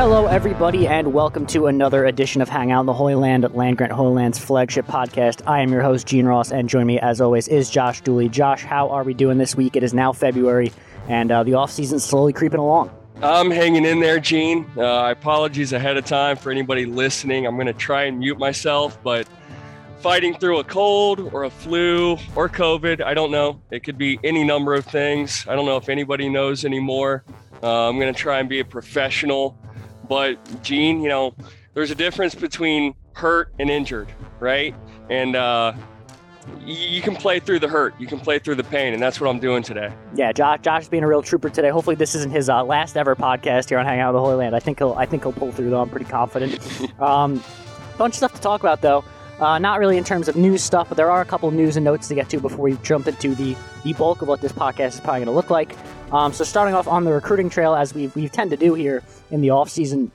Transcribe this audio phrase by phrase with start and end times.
[0.00, 3.92] Hello, everybody, and welcome to another edition of Hangout in the Holy Land, Land Grant
[3.92, 5.46] Holy Land's flagship podcast.
[5.46, 8.30] I am your host, Gene Ross, and join me, as always, is Josh Dooley.
[8.30, 9.76] Josh, how are we doing this week?
[9.76, 10.72] It is now February,
[11.06, 12.90] and uh, the off season's slowly creeping along.
[13.22, 14.64] I'm hanging in there, Gene.
[14.78, 17.46] Uh, apologies ahead of time for anybody listening.
[17.46, 19.28] I'm going to try and mute myself, but
[19.98, 23.60] fighting through a cold or a flu or COVID, I don't know.
[23.70, 25.44] It could be any number of things.
[25.46, 27.24] I don't know if anybody knows anymore.
[27.62, 29.58] Uh, I'm going to try and be a professional.
[30.08, 31.34] But, Gene, you know,
[31.74, 34.08] there's a difference between hurt and injured,
[34.38, 34.74] right?
[35.10, 35.74] And uh,
[36.64, 39.28] you can play through the hurt, you can play through the pain, and that's what
[39.28, 39.92] I'm doing today.
[40.14, 41.70] Yeah, Josh, Josh is being a real trooper today.
[41.70, 44.54] Hopefully, this isn't his uh, last ever podcast here on Hangout in the Holy Land.
[44.54, 45.80] I think he'll, I think he'll pull through though.
[45.80, 46.60] I'm pretty confident.
[47.00, 47.42] um,
[47.98, 49.04] bunch of stuff to talk about though.
[49.40, 51.84] Uh, not really in terms of news stuff, but there are a couple news and
[51.84, 54.88] notes to get to before we jump into the, the bulk of what this podcast
[54.88, 55.74] is probably going to look like.
[56.12, 59.02] Um, so, starting off on the recruiting trail, as we, we tend to do here
[59.30, 60.12] in the off season,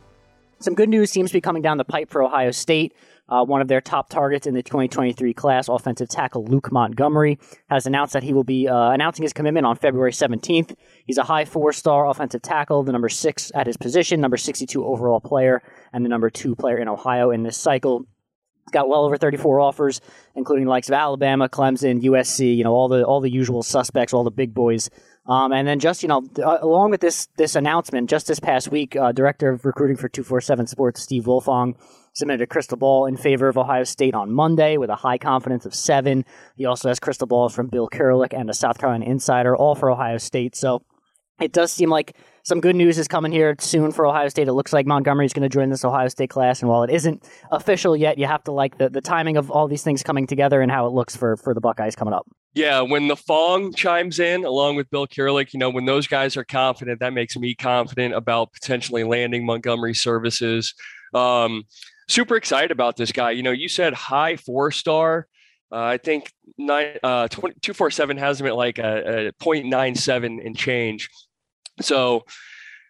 [0.59, 2.93] some good news seems to be coming down the pipe for Ohio State.
[3.27, 7.85] Uh, one of their top targets in the 2023 class, offensive tackle Luke Montgomery, has
[7.85, 10.75] announced that he will be uh, announcing his commitment on February 17th.
[11.05, 14.85] He's a high four star offensive tackle, the number six at his position, number 62
[14.85, 18.05] overall player, and the number two player in Ohio in this cycle
[18.65, 20.01] He's got well over 34 offers,
[20.33, 24.23] including likes of Alabama, Clemson, USC, you know, all the all the usual suspects, all
[24.23, 24.89] the big boys.
[25.27, 28.69] Um, and then just you know, uh, along with this this announcement, just this past
[28.69, 31.75] week, uh, director of recruiting for 247 Sports, Steve Wiltfong,
[32.15, 35.65] submitted a crystal ball in favor of Ohio State on Monday with a high confidence
[35.65, 36.25] of seven.
[36.55, 39.91] He also has crystal balls from Bill Kurelic and a South Carolina insider, all for
[39.91, 40.55] Ohio State.
[40.55, 40.81] So
[41.41, 44.47] it does seem like some good news is coming here soon for Ohio State.
[44.47, 46.89] It looks like Montgomery is going to join this Ohio State class, and while it
[46.89, 50.27] isn't official yet, you have to like the, the timing of all these things coming
[50.27, 52.25] together and how it looks for for the Buckeyes coming up.
[52.53, 56.37] Yeah, when the Fong chimes in along with Bill Kurelic, you know, when those guys
[56.37, 60.73] are confident, that makes me confident about potentially landing Montgomery services.
[61.13, 61.63] Um,
[62.07, 63.31] super excited about this guy.
[63.31, 65.27] You know, you said high four star.
[65.71, 70.55] Uh, I think nine, uh, 20, 247 has him at like a, a 0.97 and
[70.55, 71.09] change.
[71.81, 72.23] So,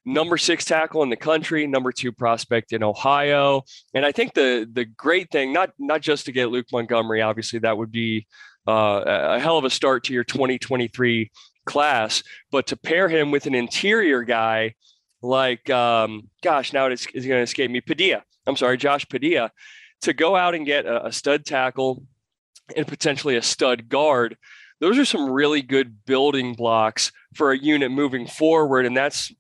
[0.06, 3.64] number six tackle in the country, number two prospect in Ohio.
[3.94, 7.60] And I think the the great thing, not not just to get Luke Montgomery, obviously
[7.60, 8.28] that would be
[8.68, 11.32] uh, a hell of a start to your 2023
[11.66, 14.76] class, but to pair him with an interior guy
[15.22, 18.24] like, um, gosh, now it is, is going to escape me, Padilla.
[18.48, 19.52] I'm sorry, Josh Padilla,
[20.02, 22.04] to go out and get a, a stud tackle
[22.76, 24.38] and potentially a stud guard.
[24.80, 28.86] Those are some really good building blocks for a unit moving forward.
[28.86, 29.32] And that's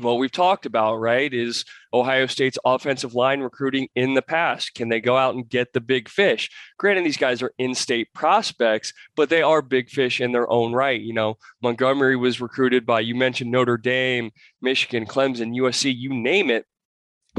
[0.00, 1.32] what we've talked about, right?
[1.32, 4.74] Is Ohio State's offensive line recruiting in the past?
[4.74, 6.50] Can they go out and get the big fish?
[6.78, 10.72] Granted, these guys are in state prospects, but they are big fish in their own
[10.72, 11.00] right.
[11.00, 14.30] You know, Montgomery was recruited by, you mentioned Notre Dame,
[14.62, 16.66] Michigan, Clemson, USC, you name it.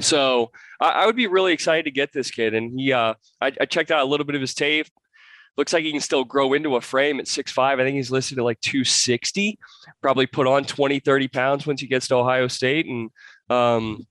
[0.02, 2.54] So I, I would be really excited to get this kid.
[2.54, 4.88] And he, uh, I, I checked out a little bit of his tape
[5.58, 7.60] looks like he can still grow into a frame at 6'5.
[7.60, 9.60] I think he's listed at like 260.
[10.02, 12.88] Probably put on 20, 30 pounds once he gets to Ohio State.
[12.88, 13.10] And
[13.50, 14.08] um,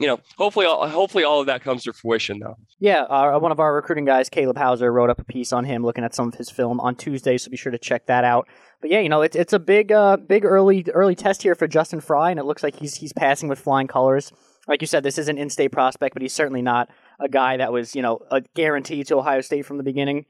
[0.00, 2.56] you know, hopefully, hopefully, all of that comes to fruition, though.
[2.78, 5.84] Yeah, uh, one of our recruiting guys, Caleb Hauser, wrote up a piece on him,
[5.84, 7.36] looking at some of his film on Tuesday.
[7.36, 8.48] So be sure to check that out.
[8.80, 11.68] But yeah, you know, it's it's a big, uh, big early early test here for
[11.68, 14.32] Justin Frye, and it looks like he's he's passing with flying colors.
[14.70, 16.88] Like you said, this is an in-state prospect, but he's certainly not
[17.18, 20.26] a guy that was, you know, a guarantee to Ohio State from the beginning.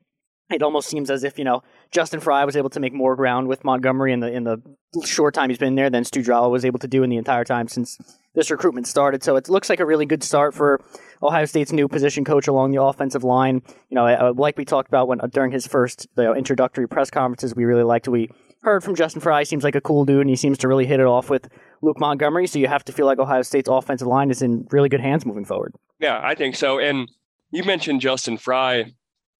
[0.50, 3.46] It almost seems as if you know Justin Frye was able to make more ground
[3.46, 4.60] with Montgomery in the in the
[5.04, 7.68] short time he's been there than Studrawa was able to do in the entire time
[7.68, 7.98] since
[8.34, 9.22] this recruitment started.
[9.22, 10.80] So it looks like a really good start for
[11.22, 13.62] Ohio State's new position coach along the offensive line.
[13.90, 17.10] You know, uh, like we talked about when during his first you know, introductory press
[17.10, 18.08] conferences, we really liked.
[18.08, 18.30] We
[18.62, 19.40] heard from Justin Frye.
[19.40, 21.48] He seems like a cool dude, and he seems to really hit it off with
[21.82, 22.46] Luke Montgomery.
[22.46, 25.24] So you have to feel like Ohio State's offensive line is in really good hands
[25.24, 25.74] moving forward.
[25.98, 26.78] Yeah, I think so.
[26.78, 27.10] And
[27.50, 28.92] you mentioned Justin Frye.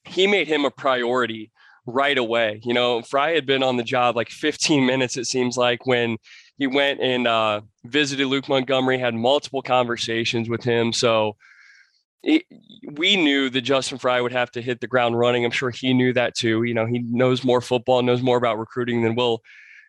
[0.04, 1.52] He made him a priority
[1.87, 2.60] right away.
[2.64, 6.16] You know, Frye had been on the job like 15 minutes, it seems like, when
[6.56, 10.92] he went and uh, visited Luke Montgomery, had multiple conversations with him.
[10.92, 11.37] So
[12.22, 12.44] it,
[12.92, 15.44] we knew that Justin Frye would have to hit the ground running.
[15.44, 16.62] I'm sure he knew that too.
[16.62, 19.40] You know, he knows more football, knows more about recruiting than we'll,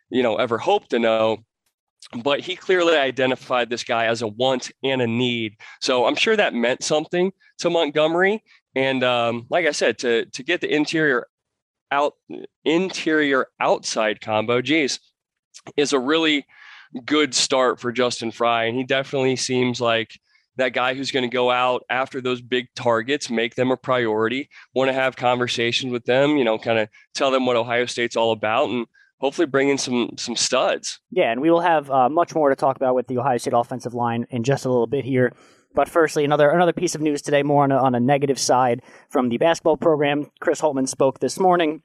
[0.09, 1.37] you know, ever hope to know.
[2.23, 5.55] But he clearly identified this guy as a want and a need.
[5.81, 8.43] So I'm sure that meant something to Montgomery.
[8.75, 11.27] And um, like I said, to to get the interior
[11.91, 12.13] out
[12.65, 14.99] interior outside combo, geez,
[15.77, 16.45] is a really
[17.05, 18.65] good start for Justin Frye.
[18.65, 20.19] And he definitely seems like
[20.57, 24.49] that guy who's going to go out after those big targets, make them a priority,
[24.73, 28.17] want to have conversations with them, you know, kind of tell them what Ohio State's
[28.17, 28.85] all about and
[29.21, 30.99] hopefully bring in some some studs.
[31.11, 33.53] Yeah, and we will have uh, much more to talk about with the Ohio State
[33.55, 35.31] offensive line in just a little bit here.
[35.73, 38.81] But firstly, another another piece of news today, more on a, on a negative side
[39.09, 40.29] from the basketball program.
[40.41, 41.81] Chris Holtmann spoke this morning,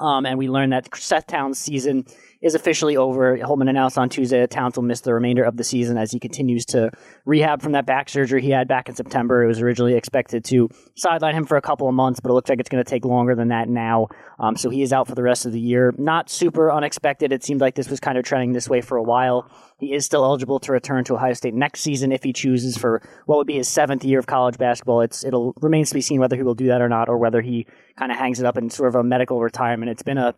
[0.00, 2.04] um, and we learned that Seth Towns' season
[2.42, 3.36] is officially over.
[3.38, 6.20] Holtmann announced on Tuesday that Towns will miss the remainder of the season as he
[6.20, 6.90] continues to
[7.24, 9.42] rehab from that back surgery he had back in September.
[9.42, 12.48] It was originally expected to sideline him for a couple of months, but it looks
[12.50, 14.08] like it's going to take longer than that now.
[14.38, 15.94] Um, so he is out for the rest of the year.
[15.96, 17.32] Not super unexpected.
[17.32, 19.50] It seemed like this was kind of trending this way for a while.
[19.78, 23.02] He is still eligible to return to Ohio State next season if he chooses for
[23.26, 25.00] what would be his seventh year of college basketball.
[25.00, 27.42] It's it'll remains to be seen whether he will do that or not, or whether
[27.42, 27.66] he
[27.98, 29.90] kind of hangs it up in sort of a medical retirement.
[29.90, 30.34] It's been a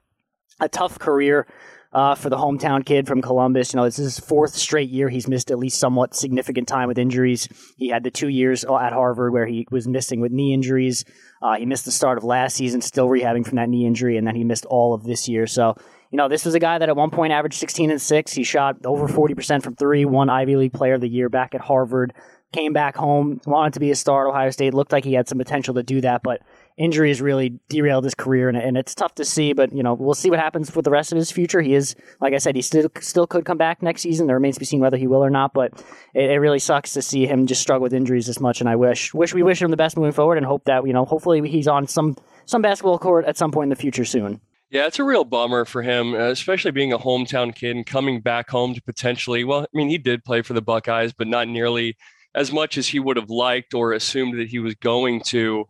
[0.60, 1.46] a tough career
[1.92, 3.72] uh, for the hometown kid from Columbus.
[3.72, 6.88] You know, this is his fourth straight year he's missed at least somewhat significant time
[6.88, 7.48] with injuries.
[7.76, 11.04] He had the two years at Harvard where he was missing with knee injuries.
[11.40, 14.26] Uh, he missed the start of last season, still rehabbing from that knee injury, and
[14.26, 15.46] then he missed all of this year.
[15.46, 15.76] So,
[16.10, 18.32] you know, this was a guy that at one point averaged 16 and 6.
[18.32, 21.60] He shot over 40% from three, won Ivy League Player of the Year back at
[21.60, 22.12] Harvard,
[22.52, 25.28] came back home, wanted to be a star at Ohio State, looked like he had
[25.28, 26.42] some potential to do that, but
[26.78, 29.52] injuries really derailed his career, and, and it's tough to see.
[29.52, 31.60] But you know, we'll see what happens with the rest of his future.
[31.60, 34.26] He is, like I said, he still still could come back next season.
[34.26, 35.52] There remains to be seen whether he will or not.
[35.52, 35.72] But
[36.14, 38.60] it, it really sucks to see him just struggle with injuries this much.
[38.60, 40.92] And I wish wish we wish him the best moving forward, and hope that you
[40.92, 42.16] know, hopefully he's on some
[42.46, 44.40] some basketball court at some point in the future soon.
[44.70, 48.20] Yeah, it's a real bummer for him, uh, especially being a hometown kid and coming
[48.20, 49.42] back home to potentially.
[49.42, 51.96] Well, I mean, he did play for the Buckeyes, but not nearly
[52.34, 55.66] as much as he would have liked or assumed that he was going to.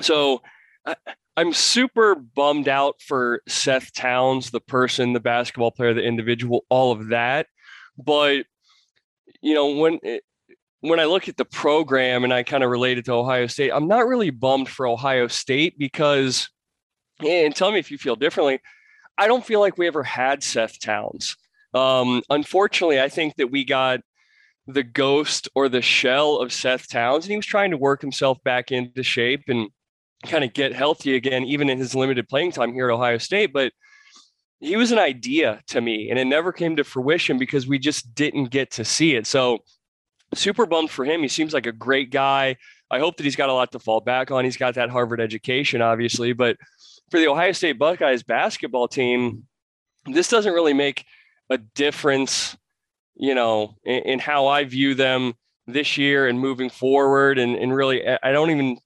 [0.00, 0.42] So
[1.36, 6.92] I'm super bummed out for Seth Towns, the person, the basketball player, the individual, all
[6.92, 7.46] of that.
[7.96, 8.46] But
[9.40, 10.24] you know, when it,
[10.80, 13.70] when I look at the program and I kind of relate it to Ohio State,
[13.72, 16.48] I'm not really bummed for Ohio State because,
[17.24, 18.60] and tell me if you feel differently.
[19.16, 21.36] I don't feel like we ever had Seth Towns.
[21.74, 24.00] Um, unfortunately, I think that we got
[24.68, 28.42] the ghost or the shell of Seth Towns, and he was trying to work himself
[28.44, 29.68] back into shape and
[30.26, 33.52] kind of get healthy again, even in his limited playing time here at Ohio State.
[33.52, 33.72] But
[34.60, 38.14] he was an idea to me, and it never came to fruition because we just
[38.14, 39.26] didn't get to see it.
[39.26, 39.58] So,
[40.34, 41.22] super bummed for him.
[41.22, 42.56] He seems like a great guy.
[42.90, 44.44] I hope that he's got a lot to fall back on.
[44.44, 46.56] He's got that Harvard education, obviously, but
[47.10, 49.44] for the Ohio State Buckeyes basketball team,
[50.06, 51.04] this doesn't really make
[51.50, 52.56] a difference,
[53.14, 55.34] you know, in, in how I view them
[55.66, 57.38] this year and moving forward.
[57.38, 58.78] And, and really, I don't even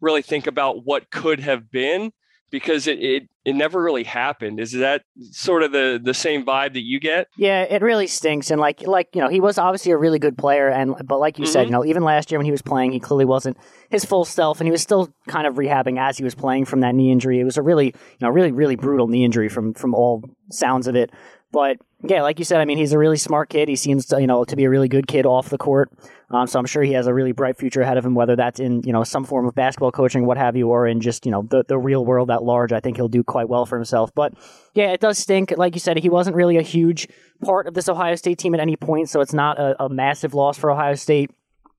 [0.00, 2.12] really think about what could have been
[2.50, 4.60] because it, it it never really happened.
[4.60, 7.28] Is that sort of the the same vibe that you get?
[7.36, 8.50] Yeah, it really stinks.
[8.50, 11.38] And like like you know, he was obviously a really good player, and but like
[11.38, 11.52] you mm-hmm.
[11.52, 13.56] said, you know, even last year when he was playing, he clearly wasn't
[13.90, 16.80] his full self, and he was still kind of rehabbing as he was playing from
[16.80, 17.40] that knee injury.
[17.40, 20.86] It was a really you know really really brutal knee injury from from all sounds
[20.86, 21.10] of it.
[21.52, 23.68] But yeah, like you said, I mean, he's a really smart kid.
[23.68, 25.90] He seems to, you know, to be a really good kid off the court.
[26.28, 28.58] Um, so I'm sure he has a really bright future ahead of him, whether that's
[28.58, 31.30] in, you know, some form of basketball coaching, what have you, or in just, you
[31.30, 32.72] know, the, the real world at large.
[32.72, 34.12] I think he'll do quite well for himself.
[34.12, 34.34] But
[34.74, 35.54] yeah, it does stink.
[35.56, 37.08] Like you said, he wasn't really a huge
[37.44, 39.08] part of this Ohio State team at any point.
[39.08, 41.30] So it's not a, a massive loss for Ohio State.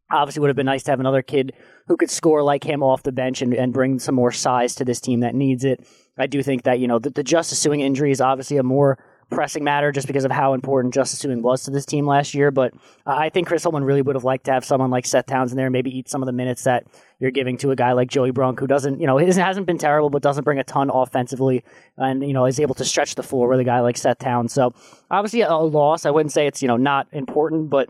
[0.10, 1.52] Obviously, would have been nice to have another kid
[1.88, 4.86] who could score like him off the bench and, and bring some more size to
[4.86, 5.86] this team that needs it.
[6.18, 8.98] I do think that, you know, the, the Justice Sueing injury is obviously a more
[9.30, 12.52] pressing matter just because of how important Justice Sueing was to this team last year.
[12.52, 12.74] But
[13.06, 15.60] uh, I think Chris Holtmann really would have liked to have someone like Seth Townsend
[15.60, 16.86] there, maybe eat some of the minutes that
[17.20, 20.10] you're giving to a guy like Joey Brunk, who doesn't, you know, hasn't been terrible,
[20.10, 21.64] but doesn't bring a ton offensively,
[21.98, 24.54] and you know is able to stretch the floor with a guy like Seth Towns.
[24.54, 24.74] So
[25.12, 26.06] obviously a loss.
[26.06, 27.90] I wouldn't say it's you know not important, but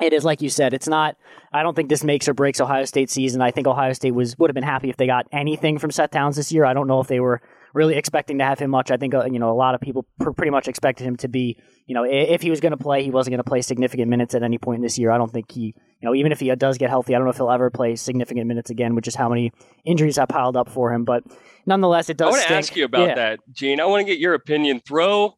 [0.00, 0.74] it is like you said.
[0.74, 1.16] It's not.
[1.52, 3.40] I don't think this makes or breaks Ohio State season.
[3.40, 6.10] I think Ohio State was would have been happy if they got anything from Seth
[6.10, 6.64] Towns this year.
[6.64, 7.40] I don't know if they were
[7.74, 8.90] really expecting to have him much.
[8.90, 11.28] I think uh, you know a lot of people pr- pretty much expected him to
[11.28, 11.58] be.
[11.86, 14.34] You know, if he was going to play, he wasn't going to play significant minutes
[14.34, 15.10] at any point this year.
[15.10, 15.74] I don't think he.
[16.00, 17.96] You know, even if he does get healthy, I don't know if he'll ever play
[17.96, 19.52] significant minutes again, which is how many
[19.84, 21.04] injuries have piled up for him.
[21.04, 21.24] But
[21.64, 22.28] nonetheless, it does.
[22.28, 23.14] I want to ask you about yeah.
[23.14, 23.80] that, Gene.
[23.80, 24.80] I want to get your opinion.
[24.86, 25.34] Throw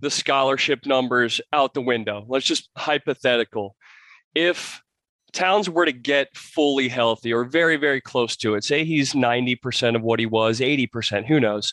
[0.00, 2.24] the scholarship numbers out the window.
[2.28, 3.76] Let's just hypothetical.
[4.34, 4.82] If
[5.32, 9.96] Towns were to get fully healthy or very, very close to it, say he's 90%
[9.96, 11.72] of what he was, 80%, who knows?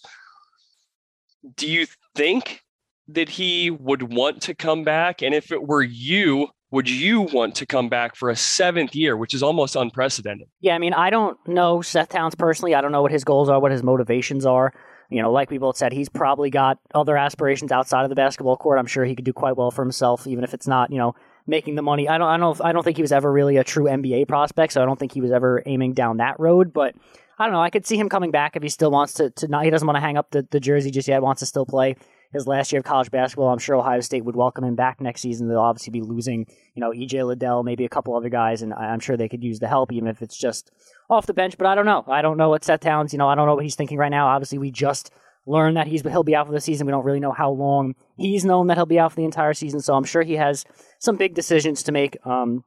[1.55, 2.61] Do you think
[3.07, 5.21] that he would want to come back?
[5.21, 9.15] And if it were you, would you want to come back for a seventh year,
[9.15, 10.47] which is almost unprecedented?
[10.59, 12.75] Yeah, I mean, I don't know Seth Towns personally.
[12.75, 14.73] I don't know what his goals are, what his motivations are.
[15.09, 18.57] You know, like we both said, he's probably got other aspirations outside of the basketball
[18.57, 18.79] court.
[18.79, 21.15] I'm sure he could do quite well for himself, even if it's not, you know,
[21.47, 22.07] making the money.
[22.07, 24.73] I don't, I don't, I don't think he was ever really a true NBA prospect,
[24.73, 26.73] so I don't think he was ever aiming down that road.
[26.73, 26.95] But
[27.37, 27.61] I don't know.
[27.61, 29.29] I could see him coming back if he still wants to.
[29.29, 31.21] to not, he doesn't want to hang up the, the jersey just yet.
[31.21, 31.95] Wants to still play
[32.31, 33.49] his last year of college basketball.
[33.49, 35.47] I'm sure Ohio State would welcome him back next season.
[35.47, 38.99] They'll obviously be losing, you know, EJ Liddell, maybe a couple other guys, and I'm
[38.99, 40.71] sure they could use the help, even if it's just
[41.09, 41.57] off the bench.
[41.57, 42.03] But I don't know.
[42.07, 43.13] I don't know what Seth Towns.
[43.13, 44.27] You know, I don't know what he's thinking right now.
[44.27, 45.11] Obviously, we just
[45.45, 46.87] learned that he's he'll be out for the season.
[46.87, 49.53] We don't really know how long he's known that he'll be out for the entire
[49.53, 49.79] season.
[49.79, 50.65] So I'm sure he has
[50.99, 52.17] some big decisions to make.
[52.25, 52.63] Um,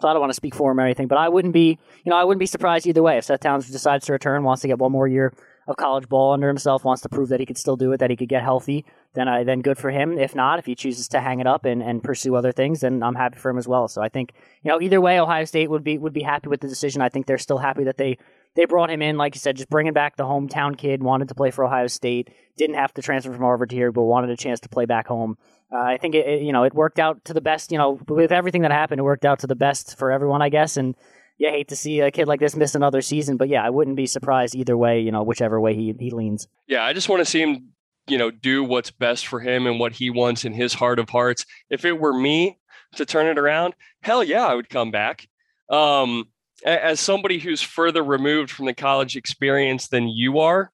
[0.00, 2.10] so I don't want to speak for him or anything, but I wouldn't be, you
[2.10, 4.68] know, I wouldn't be surprised either way if Seth Towns decides to return, wants to
[4.68, 5.34] get one more year
[5.68, 8.08] of college ball under himself, wants to prove that he could still do it, that
[8.08, 8.84] he could get healthy.
[9.14, 10.18] Then I then good for him.
[10.18, 13.02] If not, if he chooses to hang it up and, and pursue other things, then
[13.02, 13.88] I'm happy for him as well.
[13.88, 14.32] So I think,
[14.62, 17.02] you know, either way, Ohio State would be would be happy with the decision.
[17.02, 18.18] I think they're still happy that they
[18.56, 21.34] they brought him in, like you said, just bringing back the hometown kid, wanted to
[21.34, 24.36] play for Ohio State, didn't have to transfer from Harvard to here, but wanted a
[24.36, 25.36] chance to play back home.
[25.72, 27.70] Uh, I think it, it, you know, it worked out to the best.
[27.70, 30.48] You know, with everything that happened, it worked out to the best for everyone, I
[30.48, 30.76] guess.
[30.76, 30.96] And
[31.38, 33.96] yeah, hate to see a kid like this miss another season, but yeah, I wouldn't
[33.96, 35.00] be surprised either way.
[35.00, 36.48] You know, whichever way he he leans.
[36.66, 37.70] Yeah, I just want to see him,
[38.08, 41.08] you know, do what's best for him and what he wants in his heart of
[41.08, 41.46] hearts.
[41.70, 42.58] If it were me
[42.96, 45.28] to turn it around, hell yeah, I would come back.
[45.70, 46.24] Um,
[46.64, 50.70] as somebody who's further removed from the college experience than you are,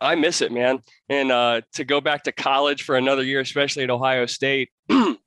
[0.00, 0.80] I miss it, man.
[1.08, 5.18] And uh, to go back to college for another year, especially at Ohio State, and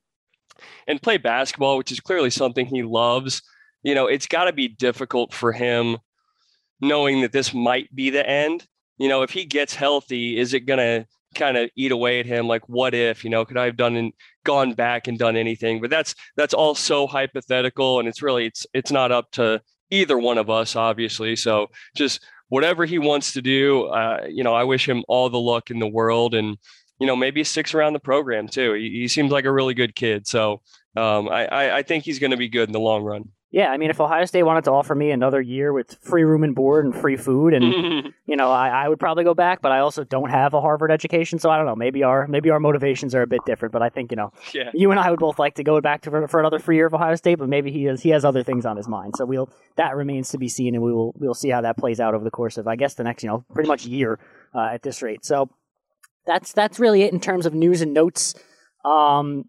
[1.02, 3.42] play basketball, which is clearly something he loves,
[3.82, 5.98] you know, it's got to be difficult for him
[6.80, 8.66] knowing that this might be the end.
[8.98, 12.26] You know, if he gets healthy, is it going to kind of eat away at
[12.26, 14.12] him like what if you know could i have done and
[14.48, 15.78] gone back and done anything?
[15.78, 20.18] But that's that's all so hypothetical and it's really it's it's not up to either
[20.18, 24.64] one of us obviously so just whatever he wants to do uh, you know i
[24.64, 26.56] wish him all the luck in the world and
[26.98, 28.72] you know maybe sticks around the program too.
[28.72, 30.62] He, he seems like a really good kid so
[30.96, 33.68] um, I, I i think he's going to be good in the long run yeah,
[33.68, 36.54] I mean, if Ohio State wanted to offer me another year with free room and
[36.54, 39.62] board and free food, and you know, I, I, would probably go back.
[39.62, 41.74] But I also don't have a Harvard education, so I don't know.
[41.74, 43.72] Maybe our maybe our motivations are a bit different.
[43.72, 44.70] But I think you know, yeah.
[44.74, 46.86] you and I would both like to go back to for, for another free year
[46.86, 47.36] of Ohio State.
[47.36, 49.14] But maybe he has he has other things on his mind.
[49.16, 52.00] So we'll that remains to be seen, and we will we'll see how that plays
[52.00, 54.18] out over the course of I guess the next you know pretty much year
[54.54, 55.24] uh, at this rate.
[55.24, 55.48] So
[56.26, 58.34] that's that's really it in terms of news and notes.
[58.84, 59.46] Um,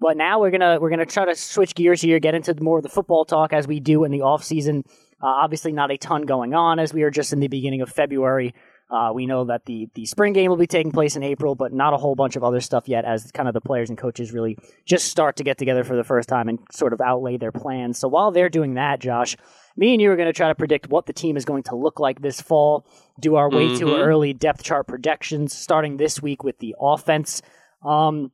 [0.00, 2.82] but now we're gonna we're gonna try to switch gears here, get into more of
[2.82, 4.84] the football talk as we do in the off season.
[5.22, 7.88] Uh, obviously, not a ton going on as we are just in the beginning of
[7.90, 8.54] February.
[8.90, 11.72] Uh, we know that the the spring game will be taking place in April, but
[11.72, 13.04] not a whole bunch of other stuff yet.
[13.04, 16.04] As kind of the players and coaches really just start to get together for the
[16.04, 17.98] first time and sort of outlay their plans.
[17.98, 19.36] So while they're doing that, Josh,
[19.76, 21.76] me and you are going to try to predict what the team is going to
[21.76, 22.86] look like this fall.
[23.20, 23.78] Do our way Mhm.
[23.78, 27.42] too early depth chart projections, starting this week with the offense.
[27.84, 28.32] Um,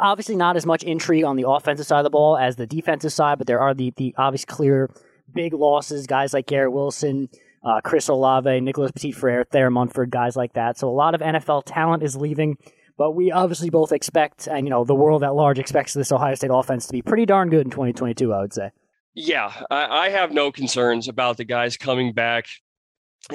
[0.00, 3.12] obviously not as much intrigue on the offensive side of the ball as the defensive
[3.12, 4.90] side, but there are the the obvious clear
[5.34, 6.06] big losses.
[6.06, 7.28] Guys like Garrett Wilson,
[7.64, 10.78] uh, Chris Olave, Nicholas Petit Frere, Thayer Munford, guys like that.
[10.78, 12.56] So a lot of NFL talent is leaving.
[12.96, 16.34] But we obviously both expect, and you know, the world at large expects this Ohio
[16.34, 18.32] State offense to be pretty darn good in 2022.
[18.32, 18.70] I would say.
[19.14, 22.46] Yeah, I, I have no concerns about the guys coming back,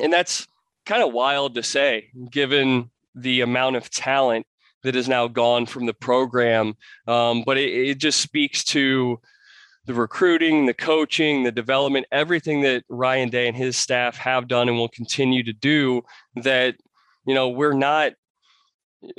[0.02, 0.48] and that's
[0.86, 4.46] kind of wild to say, given the amount of talent
[4.84, 6.76] that is now gone from the program.
[7.08, 9.20] Um, but it, it just speaks to
[9.86, 14.70] the recruiting, the coaching, the development, everything that Ryan Day and his staff have done
[14.70, 16.04] and will continue to do
[16.36, 16.76] that,
[17.26, 18.14] you know, we're not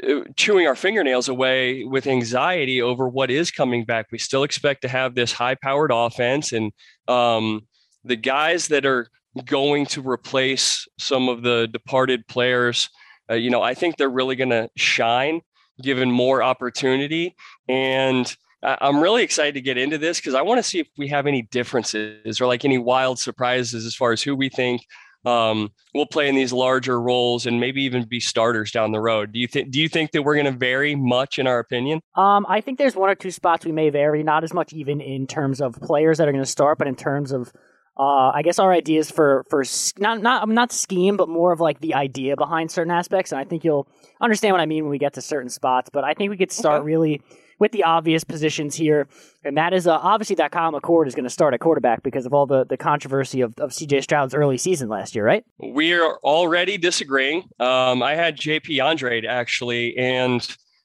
[0.02, 4.06] uh, chewing our fingernails away with anxiety over what is coming back.
[4.10, 6.72] We still expect to have this high powered offense and
[7.08, 7.66] um,
[8.02, 9.08] the guys that are
[9.44, 12.88] going to replace some of the departed players.
[13.30, 15.42] Uh, you know, I think they're really going to shine
[15.82, 17.34] given more opportunity.
[17.68, 21.08] And I'm really excited to get into this because I want to see if we
[21.08, 24.82] have any differences or like any wild surprises as far as who we think
[25.24, 29.32] um, will play in these larger roles and maybe even be starters down the road.
[29.32, 29.70] Do you think?
[29.70, 32.00] Do you think that we're going to vary much in our opinion?
[32.14, 35.00] Um, I think there's one or two spots we may vary, not as much even
[35.00, 37.52] in terms of players that are going to start, but in terms of
[37.96, 39.62] uh, I guess our ideas for for
[39.98, 43.30] not not not scheme, but more of like the idea behind certain aspects.
[43.30, 43.86] And I think you'll
[44.20, 45.90] understand what I mean when we get to certain spots.
[45.92, 46.86] But I think we could start okay.
[46.86, 47.22] really
[47.60, 49.06] with the obvious positions here,
[49.44, 52.26] and that is uh, obviously that Kyle McCord is going to start at quarterback because
[52.26, 55.44] of all the, the controversy of, of CJ Stroud's early season last year, right?
[55.60, 57.48] We are already disagreeing.
[57.60, 60.44] Um, I had JP Andrade actually, and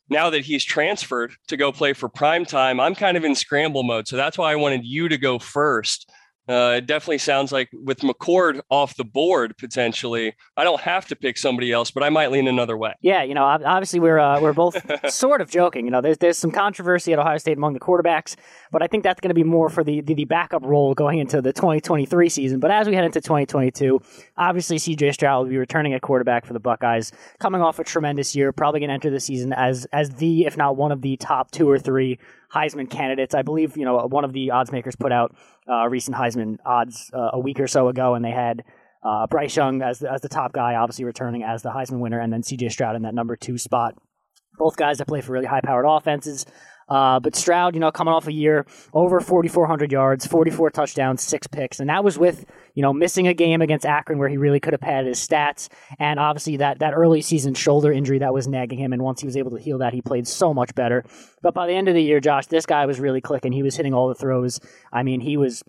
[0.09, 3.83] now that he's transferred to go play for prime time, I'm kind of in scramble
[3.83, 4.07] mode.
[4.07, 6.11] So that's why I wanted you to go first
[6.49, 11.15] uh, it definitely sounds like with McCord off the board potentially, I don't have to
[11.15, 12.95] pick somebody else, but I might lean another way.
[13.01, 14.75] Yeah, you know, obviously we're uh, we're both
[15.11, 15.85] sort of joking.
[15.85, 18.35] You know, there's there's some controversy at Ohio State among the quarterbacks,
[18.71, 21.19] but I think that's going to be more for the, the, the backup role going
[21.19, 22.59] into the 2023 season.
[22.59, 24.01] But as we head into 2022,
[24.35, 25.11] obviously C.J.
[25.11, 28.79] Stroud will be returning at quarterback for the Buckeyes, coming off a tremendous year, probably
[28.79, 31.69] going to enter the season as as the if not one of the top two
[31.69, 32.17] or three
[32.53, 33.35] Heisman candidates.
[33.35, 35.35] I believe you know one of the odds makers put out
[35.69, 38.63] uh, recent Heisman odds uh, a week or so ago, and they had
[39.03, 42.19] uh, Bryce Young as the, as the top guy, obviously returning as the Heisman winner,
[42.19, 42.69] and then C.J.
[42.69, 43.95] Stroud in that number two spot.
[44.57, 46.45] Both guys that play for really high powered offenses.
[46.89, 51.47] Uh, but Stroud, you know, coming off a year over 4,400 yards, 44 touchdowns, six
[51.47, 54.59] picks, and that was with you know missing a game against Akron where he really
[54.59, 55.69] could have padded his stats,
[55.99, 58.93] and obviously that that early season shoulder injury that was nagging him.
[58.93, 61.03] And once he was able to heal that, he played so much better.
[61.41, 63.51] But by the end of the year, Josh, this guy was really clicking.
[63.51, 64.59] He was hitting all the throws.
[64.91, 65.63] I mean, he was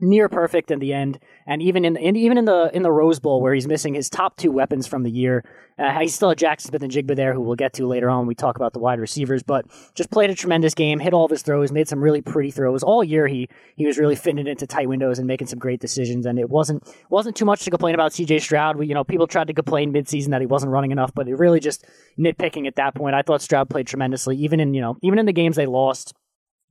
[0.00, 3.40] near perfect in the end, and even in, even in the in the Rose Bowl
[3.40, 5.44] where he's missing his top two weapons from the year,
[5.78, 8.34] uh, he's still a Jaxon Smith-Njigba there, who we'll get to later on when we
[8.34, 9.42] talk about the wide receivers.
[9.42, 12.50] But just played a tremendous game, hit all of his throws, made some really pretty
[12.50, 13.26] throws all year.
[13.26, 16.38] He he was really fitting it into tight windows and making some great decisions, and
[16.38, 18.12] it wasn't wasn't too much to complain about.
[18.12, 18.38] C.J.
[18.38, 21.28] Stroud, we, you know, people tried to complain midseason that he wasn't running enough, but
[21.28, 21.84] it really just
[22.18, 23.14] nitpicking at that point.
[23.14, 26.14] I thought Stroud played tremendously, even in you know even in the games they lost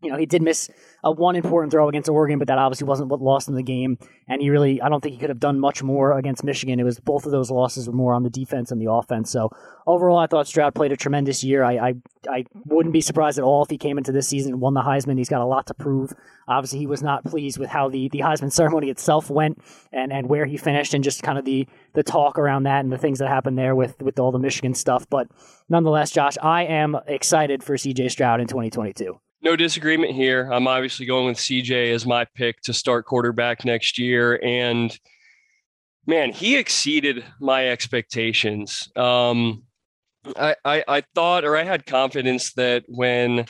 [0.01, 0.69] you know, he did miss
[1.03, 3.97] a one important throw against Oregon, but that obviously wasn't what lost him the game.
[4.27, 6.79] And he really, I don't think he could have done much more against Michigan.
[6.79, 9.31] It was both of those losses were more on the defense and the offense.
[9.31, 9.49] So
[9.87, 11.63] overall, I thought Stroud played a tremendous year.
[11.63, 11.93] I, I,
[12.29, 14.81] I wouldn't be surprised at all if he came into this season and won the
[14.81, 15.17] Heisman.
[15.17, 16.13] He's got a lot to prove.
[16.47, 19.59] Obviously, he was not pleased with how the, the Heisman ceremony itself went
[19.91, 22.93] and, and where he finished and just kind of the, the talk around that and
[22.93, 25.09] the things that happened there with, with all the Michigan stuff.
[25.09, 25.27] But
[25.69, 30.49] nonetheless, Josh, I am excited for CJ Stroud in 2022 no disagreement here.
[30.51, 34.39] I'm obviously going with CJ as my pick to start quarterback next year.
[34.43, 34.97] And
[36.05, 38.89] man, he exceeded my expectations.
[38.95, 39.63] Um,
[40.35, 43.45] I, I, I thought, or I had confidence that when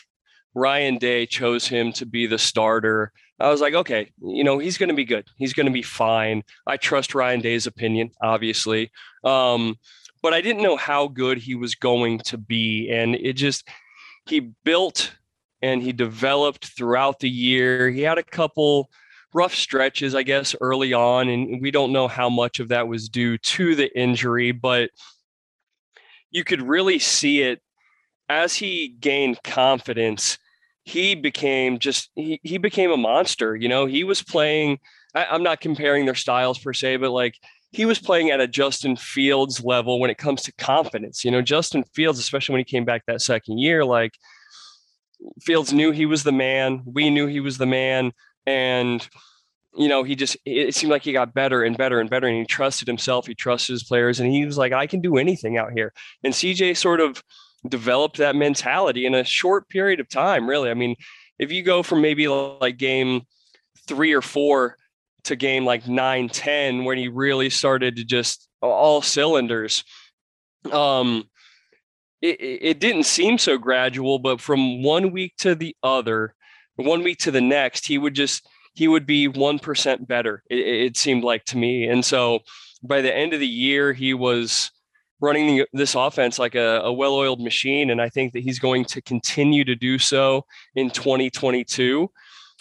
[0.54, 4.78] Ryan Day chose him to be the starter, I was like, okay, you know, he's
[4.78, 5.28] going to be good.
[5.38, 6.44] He's going to be fine.
[6.66, 8.92] I trust Ryan Day's opinion, obviously.
[9.24, 9.76] Um,
[10.24, 12.90] but I didn't know how good he was going to be.
[12.90, 13.68] And it just,
[14.26, 15.16] he built
[15.62, 17.90] and he developed throughout the year.
[17.90, 18.90] He had a couple
[19.34, 23.10] rough stretches, I guess, early on, and we don't know how much of that was
[23.10, 24.90] due to the injury, but
[26.32, 27.62] you could really see it
[28.30, 30.38] as he gained confidence.
[30.84, 33.56] He became just he, he became a monster.
[33.56, 34.80] You know, he was playing.
[35.14, 37.36] I, I'm not comparing their styles per se, but like
[37.72, 41.26] he was playing at a Justin Fields level when it comes to confidence.
[41.26, 44.14] You know, Justin Fields, especially when he came back that second year, like
[45.42, 46.84] Fields knew he was the man.
[46.86, 48.12] We knew he was the man.
[48.46, 49.08] And,
[49.76, 52.28] you know, he just, it seemed like he got better and better and better.
[52.28, 53.28] And he trusted himself.
[53.28, 54.20] He trusted his players.
[54.20, 55.94] And he was like, I can do anything out here.
[56.24, 57.22] And CJ sort of
[57.68, 60.70] developed that mentality in a short period of time, really.
[60.70, 60.96] I mean,
[61.40, 63.22] if you go from maybe like game
[63.88, 64.78] three or four
[65.26, 69.84] to game like nine, 10, when he really started to just all cylinders,
[70.72, 71.26] um,
[72.22, 76.34] it, it didn't seem so gradual, but from one week to the other,
[76.76, 80.44] one week to the next, he would just he would be one percent better.
[80.50, 82.40] It, it, seemed like to me, and so
[82.84, 84.72] by the end of the year, he was
[85.20, 89.02] running this offense like a, a well-oiled machine, and I think that he's going to
[89.02, 92.10] continue to do so in 2022.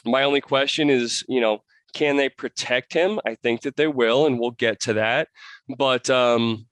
[0.07, 3.21] My only question is, you know, can they protect him?
[3.27, 5.29] I think that they will, and we'll get to that.
[5.77, 6.67] But um,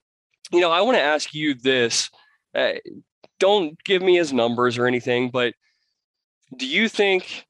[0.52, 2.10] you know, I want to ask you this.
[2.54, 2.72] Uh,
[3.40, 5.54] don't give me his numbers or anything, but
[6.56, 7.46] do you think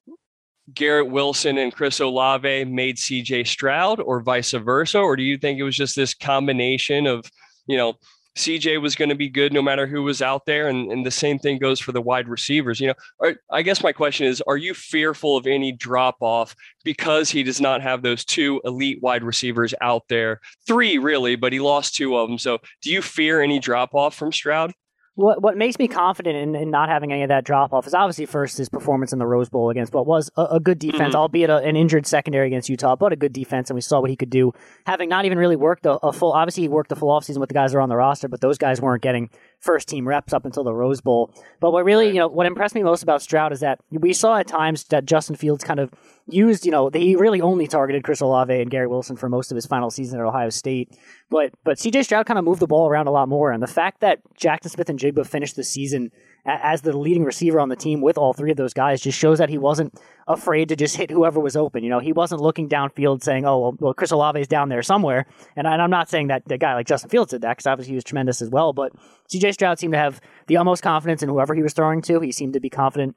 [0.73, 4.99] Garrett Wilson and Chris Olave made CJ Stroud or vice versa?
[4.99, 7.31] Or do you think it was just this combination of,
[7.67, 7.95] you know,
[8.37, 10.69] CJ was going to be good no matter who was out there.
[10.69, 12.81] And, and the same thing goes for the wide receivers.
[12.81, 17.31] You know, I guess my question is Are you fearful of any drop off because
[17.31, 20.41] he does not have those two elite wide receivers out there?
[20.67, 22.39] Three, really, but he lost two of them.
[22.39, 24.73] So do you fear any drop off from Stroud?
[25.17, 27.95] What what makes me confident in, in not having any of that drop off is
[27.95, 31.15] obviously first his performance in the Rose Bowl against what was a, a good defense,
[31.15, 31.17] mm-hmm.
[31.17, 34.11] albeit a, an injured secondary against Utah, but a good defense, and we saw what
[34.11, 34.53] he could do.
[34.87, 37.49] Having not even really worked a, a full, obviously he worked the full offseason with
[37.49, 39.31] the guys that are on the roster, but those guys weren't getting
[39.65, 41.33] first team reps up until the Rose Bowl.
[41.59, 44.37] But what really, you know, what impressed me most about Stroud is that we saw
[44.37, 45.91] at times that Justin Fields kind of
[46.29, 49.57] used, you know, he really only targeted Chris Olave and Gary Wilson for most of
[49.57, 50.97] his final season at Ohio State.
[51.31, 53.51] But but CJ Stroud kind of moved the ball around a lot more.
[53.51, 56.13] And the fact that Jaxon Smith-Njigba finished the season
[56.47, 59.39] as the leading receiver on the team with all three of those guys just shows
[59.39, 61.83] that he wasn't afraid to just hit whoever was open.
[61.83, 65.27] You know, he wasn't looking downfield saying, "Oh, well, well Chris Olave's down there somewhere."
[65.57, 67.93] And, I, am not saying that the guy like Justin Fields did that because obviously
[67.93, 68.73] he was tremendous as well.
[68.73, 68.93] But
[69.29, 69.53] C.J.
[69.53, 72.21] Stroud seemed to have the utmost confidence in whoever he was throwing to.
[72.21, 73.17] He seemed to be confident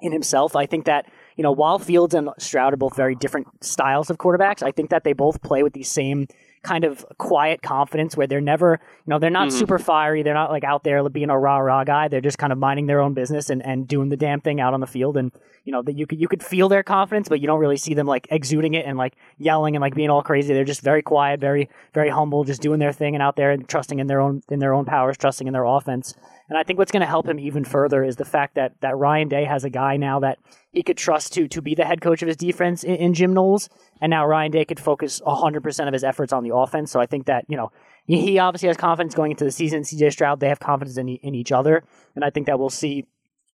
[0.00, 0.54] in himself.
[0.56, 1.06] I think that
[1.36, 4.90] you know, while Fields and Stroud are both very different styles of quarterbacks, I think
[4.90, 6.26] that they both play with the same
[6.62, 9.58] kind of quiet confidence where they're never, you know, they're not mm-hmm.
[9.58, 10.22] super fiery.
[10.22, 12.08] They're not like out there being a rah rah guy.
[12.08, 14.74] They're just kind of minding their own business and, and doing the damn thing out
[14.74, 15.16] on the field.
[15.16, 15.32] And,
[15.64, 17.94] you know, that you could, you could feel their confidence, but you don't really see
[17.94, 20.54] them like exuding it and like yelling and like being all crazy.
[20.54, 23.68] They're just very quiet, very, very humble, just doing their thing and out there and
[23.68, 26.14] trusting in their own, in their own powers, trusting in their offense.
[26.50, 28.96] And I think what's going to help him even further is the fact that that
[28.96, 30.38] Ryan Day has a guy now that
[30.72, 33.32] he could trust to to be the head coach of his defense in, in Jim
[33.32, 33.68] Knowles,
[34.00, 36.90] and now Ryan Day could focus 100% of his efforts on the offense.
[36.90, 37.70] So I think that you know
[38.04, 39.82] he obviously has confidence going into the season.
[39.82, 41.84] CJ Stroud, they have confidence in, in each other,
[42.16, 43.06] and I think that we'll see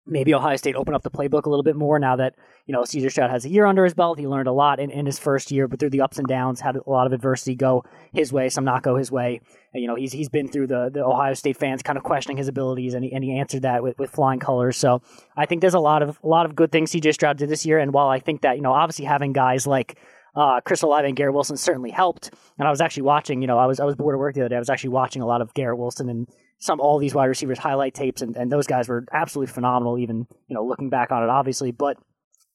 [0.07, 2.35] maybe Ohio State open up the playbook a little bit more now that,
[2.67, 4.19] you know, CJ Stroud has a year under his belt.
[4.19, 6.61] He learned a lot in, in his first year, but through the ups and downs,
[6.61, 9.41] had a lot of adversity go his way, some not go his way.
[9.73, 12.37] And, you know, he's he's been through the, the Ohio State fans kind of questioning
[12.37, 14.77] his abilities, and he, and he answered that with, with flying colors.
[14.77, 15.03] So
[15.37, 17.65] I think there's a lot of a lot of good things CJ Stroud did this
[17.65, 17.79] year.
[17.79, 19.99] And while I think that, you know, obviously having guys like
[20.37, 22.31] uh, Chris Olave and Garrett Wilson certainly helped.
[22.59, 24.43] And I was actually watching, you know, I was I was bored of work the
[24.43, 24.57] other day.
[24.57, 27.59] I was actually watching a lot of Garrett Wilson and some all these wide receivers
[27.59, 29.99] highlight tapes, and, and those guys were absolutely phenomenal.
[29.99, 31.99] Even you know looking back on it, obviously, but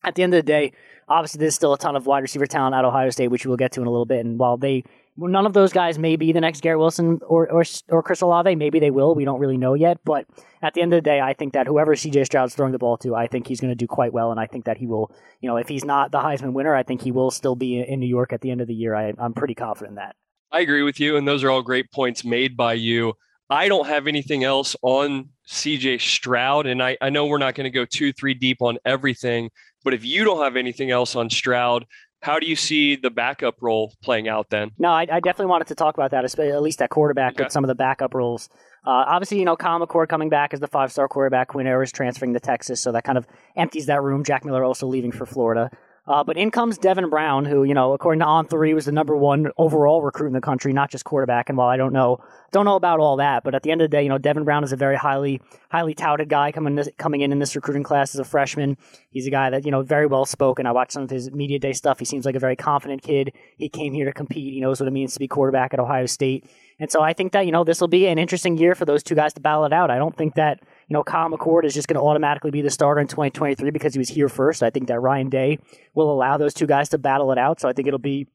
[0.03, 0.71] at the end of the day,
[1.07, 3.73] obviously there's still a ton of wide receiver talent at Ohio State, which we'll get
[3.73, 4.25] to in a little bit.
[4.25, 4.83] And while they
[5.27, 8.55] none of those guys may be the next Garrett Wilson or, or, or Chris Olave.
[8.55, 9.15] Maybe they will.
[9.15, 9.99] We don't really know yet.
[10.05, 10.25] But
[10.61, 12.97] at the end of the day, I think that whoever CJ Stroud's throwing the ball
[12.99, 14.31] to, I think he's going to do quite well.
[14.31, 16.83] And I think that he will, you know, if he's not the Heisman winner, I
[16.83, 18.95] think he will still be in New York at the end of the year.
[18.95, 20.15] I, I'm pretty confident in that.
[20.51, 21.17] I agree with you.
[21.17, 23.13] And those are all great points made by you.
[23.49, 26.67] I don't have anything else on CJ Stroud.
[26.67, 29.49] And I, I know we're not going to go two, three deep on everything.
[29.83, 31.85] But if you don't have anything else on Stroud,
[32.21, 34.71] how do you see the backup role playing out then?
[34.77, 37.45] No, I, I definitely wanted to talk about that, at least at quarterback okay.
[37.45, 38.49] with some of the backup roles.
[38.85, 41.49] Uh, obviously, you know, McCord coming back as the five star quarterback.
[41.49, 44.23] Quinn Ewers transferring to Texas, so that kind of empties that room.
[44.23, 45.71] Jack Miller also leaving for Florida.
[46.09, 49.15] Uh, but in comes Devin Brown, who, you know, according to On3, was the number
[49.15, 51.49] one overall recruit in the country, not just quarterback.
[51.49, 52.17] And while I don't know,
[52.51, 54.43] don't know about all that, but at the end of the day, you know, Devin
[54.43, 57.83] Brown is a very highly, highly touted guy coming this, coming in in this recruiting
[57.83, 58.75] class as a freshman.
[59.11, 60.65] He's a guy that you know very well spoken.
[60.65, 61.99] I watched some of his media day stuff.
[61.99, 63.31] He seems like a very confident kid.
[63.57, 64.51] He came here to compete.
[64.51, 66.49] He knows what it means to be quarterback at Ohio State.
[66.79, 69.03] And so I think that you know this will be an interesting year for those
[69.03, 69.91] two guys to battle it out.
[69.91, 72.69] I don't think that you know, Kyle McCord is just going to automatically be the
[72.71, 74.63] starter in 2023 because he was here first.
[74.63, 75.59] I think that Ryan Day
[75.93, 77.59] will allow those two guys to battle it out.
[77.59, 78.27] So I think it'll be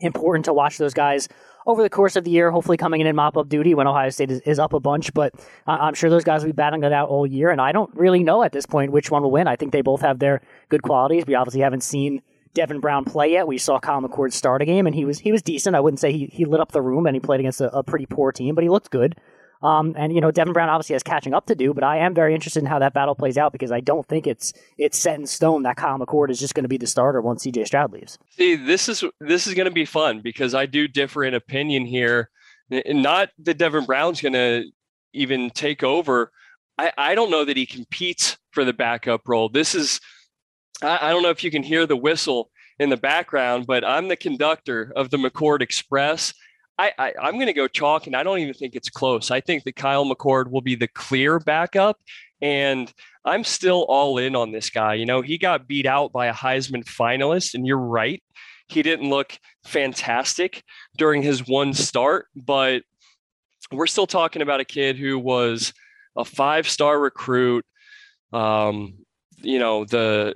[0.00, 1.28] important to watch those guys
[1.66, 4.10] over the course of the year, hopefully coming in in mop up duty when Ohio
[4.10, 5.12] State is, is up a bunch.
[5.12, 5.34] But
[5.66, 7.50] I'm sure those guys will be battling it out all year.
[7.50, 9.48] And I don't really know at this point which one will win.
[9.48, 11.24] I think they both have their good qualities.
[11.26, 12.22] We obviously haven't seen
[12.54, 13.48] Devin Brown play yet.
[13.48, 15.74] We saw Kyle McCord start a game, and he was he was decent.
[15.76, 17.82] I wouldn't say he, he lit up the room, and he played against a, a
[17.82, 19.16] pretty poor team, but he looked good.
[19.62, 22.14] Um, and you know, Devin Brown obviously has catching up to do, but I am
[22.14, 25.18] very interested in how that battle plays out because I don't think it's it's set
[25.18, 27.92] in stone that Kyle McCord is just going to be the starter once CJ Stroud
[27.92, 28.18] leaves.
[28.30, 31.86] See, this is this is going to be fun because I do differ in opinion
[31.86, 32.30] here.
[32.70, 34.64] Not that Devin Brown's going to
[35.12, 36.30] even take over.
[36.76, 39.48] I, I don't know that he competes for the backup role.
[39.48, 40.00] This is,
[40.82, 44.08] I, I don't know if you can hear the whistle in the background, but I'm
[44.08, 46.32] the conductor of the McCord Express.
[46.78, 49.30] I, I am going to go chalk, and I don't even think it's close.
[49.30, 51.98] I think that Kyle McCord will be the clear backup,
[52.40, 52.92] and
[53.24, 54.94] I'm still all in on this guy.
[54.94, 58.22] You know, he got beat out by a Heisman finalist, and you're right,
[58.68, 60.62] he didn't look fantastic
[60.96, 62.82] during his one start, but
[63.72, 65.72] we're still talking about a kid who was
[66.16, 67.64] a five-star recruit.
[68.32, 68.98] Um,
[69.42, 70.34] you know the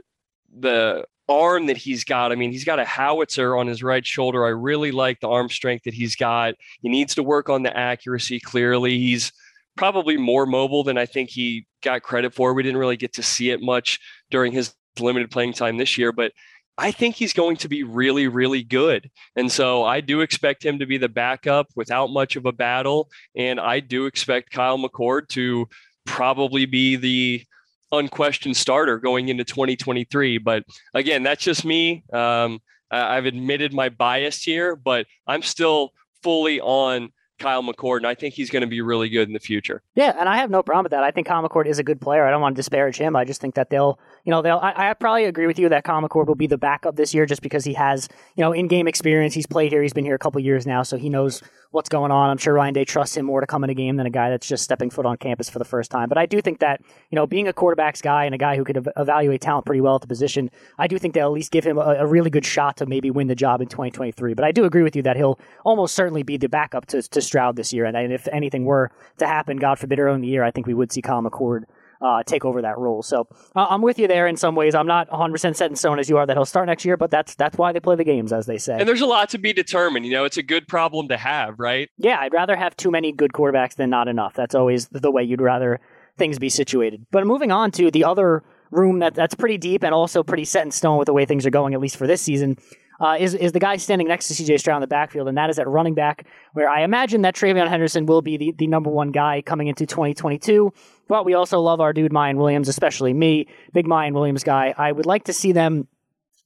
[0.58, 2.32] the arm that he's got.
[2.32, 4.44] I mean, he's got a howitzer on his right shoulder.
[4.44, 6.54] I really like the arm strength that he's got.
[6.82, 8.40] He needs to work on the accuracy.
[8.40, 9.32] Clearly, he's
[9.76, 12.54] probably more mobile than I think he got credit for.
[12.54, 13.98] We didn't really get to see it much
[14.30, 16.32] during his limited playing time this year, but
[16.78, 19.10] I think he's going to be really, really good.
[19.36, 23.10] And so I do expect him to be the backup without much of a battle.
[23.36, 25.68] And I do expect Kyle McCord to
[26.06, 27.44] probably be the
[27.92, 30.38] unquestioned starter going into 2023.
[30.38, 32.04] But again, that's just me.
[32.12, 38.14] Um, I've admitted my bias here, but I'm still fully on Kyle McCord, and I
[38.14, 39.82] think he's going to be really good in the future.
[39.94, 41.02] Yeah, and I have no problem with that.
[41.02, 42.24] I think Kyle McCord is a good player.
[42.24, 43.16] I don't want to disparage him.
[43.16, 44.58] I just think that they'll you know, they'll.
[44.58, 47.26] I, I, probably agree with you that Kyle McCord will be the backup this year,
[47.26, 49.34] just because he has, you know, in-game experience.
[49.34, 49.82] He's played here.
[49.82, 51.42] He's been here a couple years now, so he knows
[51.72, 52.30] what's going on.
[52.30, 54.30] I'm sure Ryan Day trusts him more to come in a game than a guy
[54.30, 56.08] that's just stepping foot on campus for the first time.
[56.08, 56.80] But I do think that,
[57.10, 59.96] you know, being a quarterbacks guy and a guy who could evaluate talent pretty well
[59.96, 62.44] at the position, I do think they'll at least give him a, a, really good
[62.44, 64.34] shot to maybe win the job in 2023.
[64.34, 67.20] But I do agree with you that he'll almost certainly be the backup to, to
[67.22, 67.86] Stroud this year.
[67.86, 70.66] And, and if anything were to happen, God forbid, early in the year, I think
[70.66, 71.64] we would see Kyle McCord
[72.02, 73.02] uh, take over that role.
[73.02, 74.74] So uh, I'm with you there in some ways.
[74.74, 77.10] I'm not 100% set in stone as you are that he'll start next year, but
[77.10, 78.76] that's that's why they play the games, as they say.
[78.78, 80.04] And there's a lot to be determined.
[80.04, 81.88] You know, it's a good problem to have, right?
[81.96, 84.34] Yeah, I'd rather have too many good quarterbacks than not enough.
[84.34, 85.80] That's always the way you'd rather
[86.18, 87.06] things be situated.
[87.10, 90.64] But moving on to the other room that that's pretty deep and also pretty set
[90.64, 92.56] in stone with the way things are going, at least for this season
[93.02, 95.50] uh, is is the guy standing next to CJ Stroud in the backfield, and that
[95.50, 98.90] is at running back, where I imagine that TreVeyon Henderson will be the, the number
[98.90, 100.72] one guy coming into 2022.
[101.08, 104.72] But we also love our dude Miyan Williams, especially me, big Miyan Williams guy.
[104.78, 105.88] I would like to see them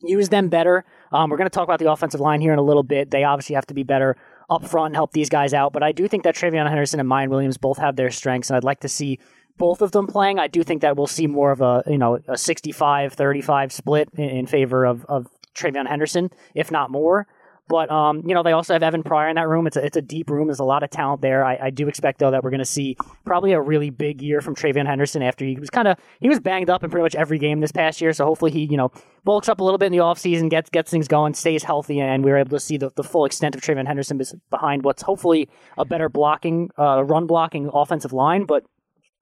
[0.02, 0.84] use them better.
[1.12, 3.10] Um, we're going to talk about the offensive line here in a little bit.
[3.10, 4.16] They obviously have to be better
[4.48, 5.74] up front and help these guys out.
[5.74, 8.56] But I do think that TreVeyon Henderson and Miyan Williams both have their strengths, and
[8.56, 9.18] I'd like to see
[9.58, 10.38] both of them playing.
[10.38, 14.24] I do think that we'll see more of a you know a 65-35 split in,
[14.24, 17.26] in favor of, of TreVeyon Henderson, if not more.
[17.68, 19.66] But um, you know, they also have Evan Pryor in that room.
[19.66, 20.46] It's a it's a deep room.
[20.46, 21.44] There's a lot of talent there.
[21.44, 24.40] I, I do expect though that we're going to see probably a really big year
[24.40, 27.16] from TreVeyon Henderson after he was kind of he was banged up in pretty much
[27.16, 28.12] every game this past year.
[28.12, 28.92] So hopefully he you know
[29.24, 32.24] bulks up a little bit in the offseason, gets gets things going, stays healthy, and
[32.24, 35.48] we are able to see the, the full extent of TreVeyon Henderson behind what's hopefully
[35.76, 38.44] a better blocking, uh, run blocking offensive line.
[38.44, 38.64] But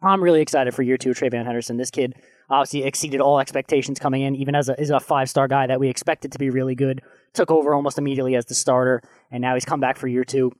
[0.03, 1.79] I'm really excited for year two of TreVeyon Henderson.
[1.79, 2.15] This kid
[2.51, 5.81] obviously exceeded all expectations coming in, even as a, as a five star guy that
[5.81, 7.03] we expected to be really good.
[7.33, 10.53] Took over almost immediately as the starter, and now he's come back for year two,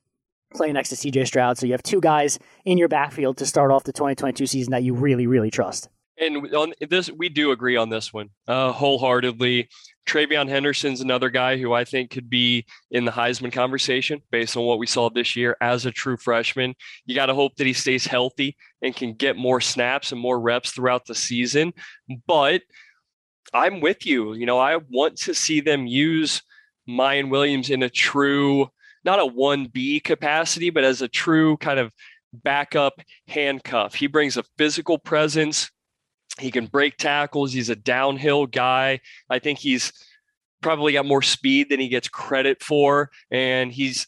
[0.55, 1.59] playing next to CJ Stroud.
[1.59, 4.83] So you have two guys in your backfield to start off the 2022 season that
[4.83, 5.89] you really, really trust.
[6.19, 9.69] And on this, we do agree on this one uh, wholeheartedly.
[10.07, 14.65] TreVeyon Henderson's another guy who I think could be in the Heisman conversation based on
[14.65, 16.75] what we saw this year as a true freshman.
[17.07, 20.39] You got to hope that he stays healthy and can get more snaps and more
[20.39, 21.73] reps throughout the season.
[22.27, 22.63] But
[23.53, 24.35] I'm with you.
[24.35, 26.43] You know, I want to see them use
[26.89, 28.69] Miyan Williams in a true,
[29.05, 31.93] not a 1B capacity, but as a true kind of
[32.33, 33.95] backup handcuff.
[33.95, 35.71] He brings a physical presence
[36.39, 37.53] he can break tackles.
[37.53, 39.01] He's a downhill guy.
[39.31, 39.93] I think he's
[40.63, 43.11] probably got more speed than he gets credit for.
[43.31, 44.07] And he's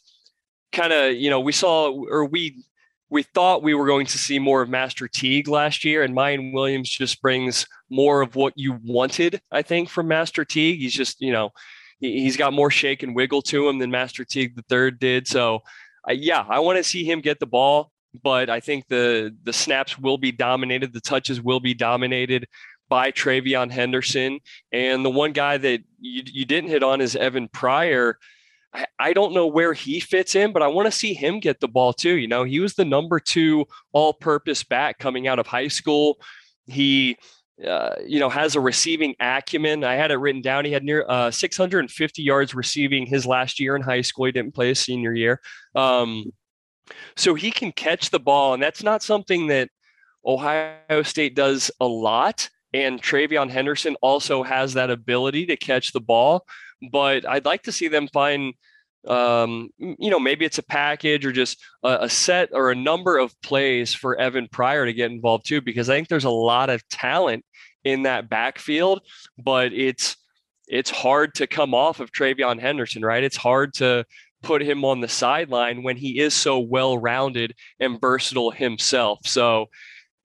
[0.73, 2.65] kind of, you know, we saw or we
[3.09, 6.53] we thought we were going to see more of Master Teague last year, and Miyan
[6.53, 10.81] Williams just brings more of what you wanted, I think, from Master Teague.
[10.81, 11.51] He's just, you know,
[12.01, 15.29] he, has got more shake and wiggle to him than Master Teague the third did.
[15.29, 15.61] So,
[16.09, 19.53] uh, yeah, I want to see him get the ball but I think the the
[19.53, 22.47] snaps will be dominated, the touches will be dominated
[22.89, 24.41] by TreVeyon Henderson.
[24.73, 28.19] And the one guy that you, you didn't hit on is Evan Pryor.
[28.73, 31.61] I, I don't know where he fits in, but I want to see him get
[31.61, 32.15] the ball too.
[32.17, 36.19] You know, he was the number two all purpose back coming out of high school.
[36.67, 37.17] He
[37.65, 39.83] uh, you know, has a receiving acumen.
[39.83, 40.67] I had it written down.
[40.67, 44.27] He had near uh, 650 yards receiving his last year in high school.
[44.27, 45.41] He didn't play his senior year.
[45.75, 46.33] Um,
[47.17, 49.71] so he can catch the ball, and that's not something that
[50.25, 52.49] Ohio State does a lot.
[52.73, 56.45] And TreVeyon Henderson also has that ability to catch the ball.
[56.91, 58.55] But I'd like to see them find
[59.07, 63.19] um, you know, maybe it's a package or just a, a, set or a number
[63.19, 66.71] of plays for Evan Pryor to get involved too, because I think there's a lot
[66.71, 67.45] of talent
[67.85, 69.03] in that backfield,
[69.39, 70.17] but it's
[70.69, 73.23] it's hard to come off of TreVeyon Henderson, right?
[73.23, 74.05] It's hard to
[74.47, 79.19] put him on the sideline when he is so well rounded and versatile himself.
[79.25, 79.67] So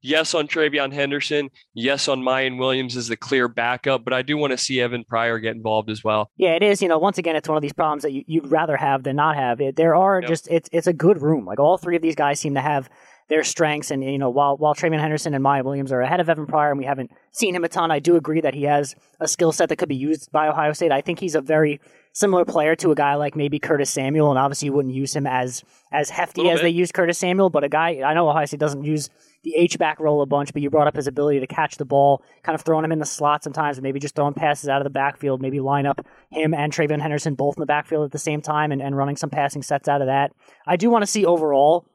[0.02, 4.38] yes on TreVeyon Henderson, yes on Miyan Williams as the clear backup, but I do
[4.38, 6.30] want to see Evan Pryor get involved as well.
[6.38, 6.84] Yeah, it is.
[6.84, 9.16] You know, once again, it's one of these problems that you, would rather have than
[9.16, 9.60] not have.
[9.60, 10.30] It, there are yep.
[10.30, 11.46] just it's it's a good room.
[11.46, 12.90] Like all three of these guys seem to have
[13.28, 16.30] their strengths, and you know, while while TreVeyon Henderson and Miyan Williams are ahead of
[16.30, 18.96] Evan Pryor, and we haven't seen him a ton, I do agree that he has
[19.20, 20.92] a skill set that could be used by Ohio State.
[20.92, 21.80] I think he's a very
[22.14, 25.28] similar player to a guy like maybe Curtis Samuel, and obviously you wouldn't use him
[25.28, 26.64] as as hefty as bit.
[26.64, 29.10] they use Curtis Samuel, but a guy I know Ohio State doesn't use
[29.44, 31.86] the H back role a bunch, but you brought up his ability to catch the
[31.86, 34.82] ball, kind of throwing him in the slot sometimes, and maybe just throwing passes out
[34.82, 38.12] of the backfield, maybe line up him and TreVeyon Henderson both in the backfield at
[38.12, 40.32] the same time and, and running some passing sets out of that.
[40.68, 41.86] I do want to see overall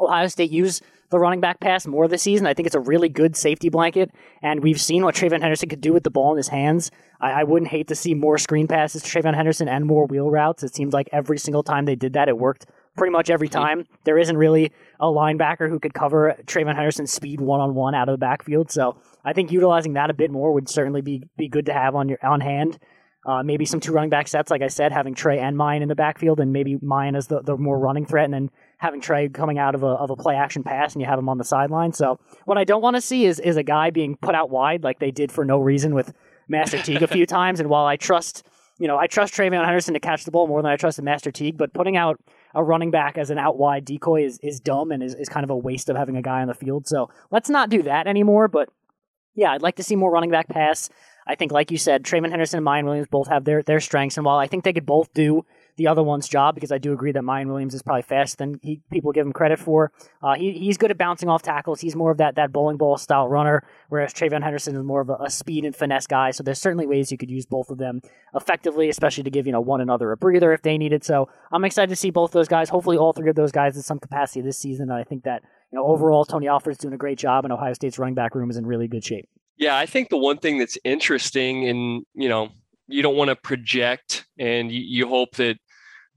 [0.00, 0.80] Ohio State use
[1.10, 2.46] the running back pass more this season.
[2.46, 4.10] I think it's a really good safety blanket,
[4.42, 6.90] and we've seen what TreVeyon Henderson could do with the ball in his hands.
[7.20, 10.30] I, I wouldn't hate to see more screen passes to TreVeyon Henderson and more wheel
[10.30, 10.62] routes.
[10.62, 13.60] It seems like every single time they did that, it worked pretty much every mm-hmm.
[13.60, 13.86] time.
[14.04, 18.08] There isn't really a linebacker who could cover TreVeyon Henderson's speed one on one out
[18.08, 18.70] of the backfield.
[18.70, 21.94] So I think utilizing that a bit more would certainly be be good to have
[21.94, 22.78] on your on hand.
[23.26, 25.88] Uh, maybe some two running back sets, like I said, having Trey and Miyan in
[25.88, 29.28] the backfield, and maybe Miyan as the, the more running threat, and then having Trey
[29.28, 31.44] coming out of a, of a play action pass, and you have him on the
[31.44, 31.92] sideline.
[31.92, 34.84] So what I don't want to see is is a guy being put out wide
[34.84, 36.12] like they did for no reason with
[36.48, 37.60] Master Teague a few times.
[37.60, 38.46] And while I trust,
[38.78, 41.30] you know, I trust TreVeyon Henderson to catch the ball more than I trust Master
[41.30, 42.20] Teague, but putting out
[42.54, 45.44] a running back as an out wide decoy is, is dumb and is, is kind
[45.44, 46.86] of a waste of having a guy on the field.
[46.86, 48.48] So let's not do that anymore.
[48.48, 48.68] But
[49.34, 50.88] yeah, I'd like to see more running back pass.
[51.26, 54.16] I think, like you said, TreVeyon Henderson and Miyan Williams both have their, their strengths.
[54.16, 55.44] And while I think they could both do
[55.76, 58.60] the other one's job because I do agree that Miyan Williams is probably faster than
[58.62, 59.92] he, people give him credit for.
[60.22, 61.80] Uh, he, he's good at bouncing off tackles.
[61.80, 65.10] He's more of that, that bowling ball style runner, whereas TreVeyon Henderson is more of
[65.10, 66.30] a, a, speed and finesse guy.
[66.30, 68.00] So there's certainly ways you could use both of them
[68.34, 71.04] effectively, especially to give you know one another a breather if they need it.
[71.04, 72.68] So I'm excited to see both of those guys.
[72.68, 74.90] Hopefully, all three of those guys in some capacity this season.
[74.90, 77.72] And I think that you know overall Tony Alford's doing a great job, and Ohio
[77.72, 79.28] State's running back room is in really good shape.
[79.56, 82.50] Yeah, I think the one thing that's interesting, and you know,
[82.86, 85.58] you don't want to project, and you, you hope that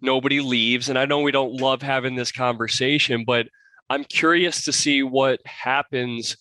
[0.02, 0.90] nobody leaves.
[0.90, 3.48] And I know we don't love having this conversation, but
[3.90, 6.38] I'm curious to see what happens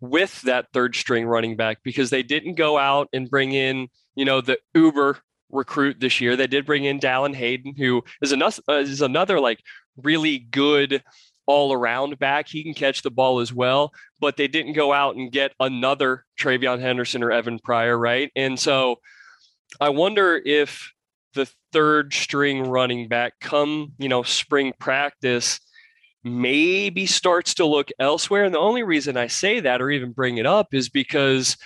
[0.00, 4.24] with that third string running back because they didn't go out and bring in, you
[4.24, 5.18] know, the Uber
[5.50, 6.36] recruit this year.
[6.36, 9.60] They did bring in Dallan Hayden, who is another uh, is another like
[9.96, 11.02] really good
[11.46, 12.48] all around back.
[12.48, 16.24] He can catch the ball as well, but they didn't go out and get another
[16.38, 18.30] TreVeyon Henderson or Evan Pryor, right?
[18.36, 19.00] And so
[19.80, 20.92] I wonder if
[21.34, 25.60] the third string running back come, you know, spring practice
[26.22, 28.44] maybe starts to look elsewhere.
[28.44, 31.56] And the only reason I say that or even bring it up is because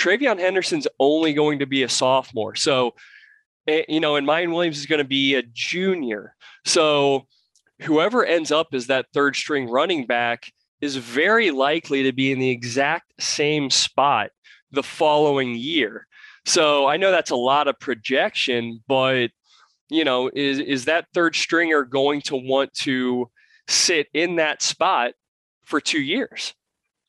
[0.00, 2.54] TreVeyon Henderson's only going to be a sophomore.
[2.54, 2.94] So,
[3.66, 6.34] eh, you know, and Miyan Williams is going to be a junior.
[6.64, 7.26] So,
[7.80, 12.38] whoever ends up as that third string running back is very likely to be in
[12.38, 14.30] the exact same spot
[14.72, 16.06] the following year.
[16.44, 19.30] So I know that's a lot of projection, but
[19.92, 23.30] you know, is is that third stringer going to want to
[23.68, 25.12] sit in that spot
[25.64, 26.54] for two years?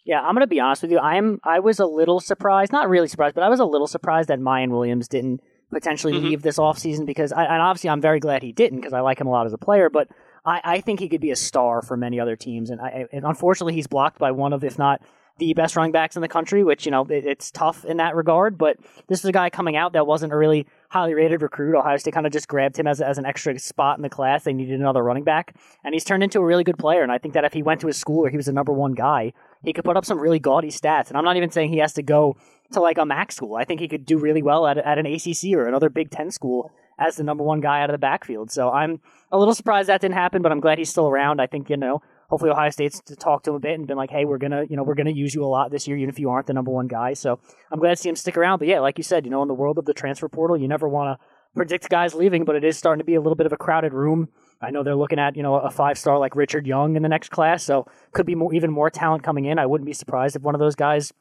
[0.06, 1.00] Yeah, I'm gonna be honest with you.
[1.00, 4.30] I'm I was a little surprised, not really surprised, but I was a little surprised
[4.30, 5.42] that Miyan Williams didn't
[5.72, 6.26] potentially mm-hmm.
[6.26, 9.20] leave this offseason because I, and obviously I'm very glad he didn't because I like
[9.20, 10.08] him a lot as a player, but
[10.46, 13.26] I, I think he could be a star for many other teams, and, I, and
[13.26, 15.02] unfortunately he's blocked by one of, if not
[15.40, 18.16] the best running backs in the country, which, you know, it, it's tough in that
[18.16, 18.58] regard.
[18.58, 21.76] But this is a guy coming out that wasn't a really highly rated recruit.
[21.76, 24.44] Ohio State kind of just grabbed him as, as an extra spot in the class.
[24.44, 25.56] They needed another running back.
[25.84, 27.02] And he's turned into a really good player.
[27.02, 28.72] And I think that if he went to a school where he was the number
[28.72, 31.08] one guy, he could put up some really gaudy stats.
[31.08, 32.38] And I'm not even saying he has to go
[32.74, 33.56] to like a MAC school.
[33.56, 36.30] I think he could do really well at, at an ACC or another Big Ten
[36.30, 38.52] school as the number one guy out of the backfield.
[38.52, 39.02] So I'm
[39.32, 41.42] a little surprised that didn't happen, but I'm glad he's still around.
[41.42, 42.04] I think, you know,
[42.34, 44.64] hopefully Ohio State's to talk to him a bit and been like, hey, we're gonna,
[44.68, 46.54] you know, we're gonna use you a lot this year, even if you aren't the
[46.54, 47.14] number one guy.
[47.14, 47.40] So
[47.72, 48.58] I'm glad to see him stick around.
[48.58, 50.68] But yeah, like you said, you know, in the world of the transfer portal, you
[50.68, 53.46] never want to predict guys leaving, but it is starting to be a little bit
[53.46, 54.30] of a crowded room.
[54.60, 57.10] I know they're looking at, you know, a five star like Richard Young in the
[57.10, 59.60] next class, so could be more, even more talent coming in.
[59.60, 61.14] I wouldn't be surprised if one of those guys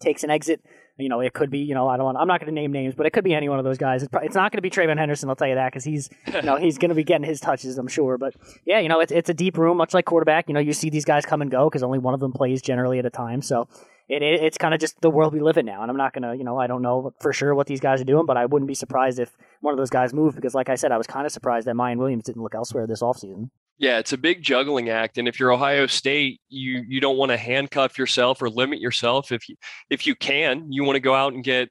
[0.00, 0.62] takes an exit
[0.98, 2.72] you know, it could be, you know, I don't want, I'm not going to name
[2.72, 4.02] names, but it could be any one of those guys.
[4.02, 6.42] It's, it's not going to be TreVeyon Henderson, I'll tell you that, because he's, you
[6.42, 8.18] know, he's going to be getting his touches, I'm sure.
[8.18, 10.48] But yeah, you know, it's, it's a deep room, much like quarterback.
[10.48, 12.62] You know, you see these guys come and go because only one of them plays
[12.62, 13.42] generally at a time.
[13.42, 13.68] So
[14.08, 15.82] it, it it's kind of just the world we live in now.
[15.82, 18.04] And I'm not gonna, you know, I don't know for sure what these guys are
[18.04, 20.74] doing, but I wouldn't be surprised if one of those guys moved because, like I
[20.74, 23.50] said, I was kind of surprised that Miyan Williams didn't look elsewhere this offseason.
[23.78, 27.30] Yeah, it's a big juggling act, and if you're Ohio State, you you don't want
[27.30, 29.32] to handcuff yourself or limit yourself.
[29.32, 29.56] If you
[29.90, 31.68] if you can, you want to go out and get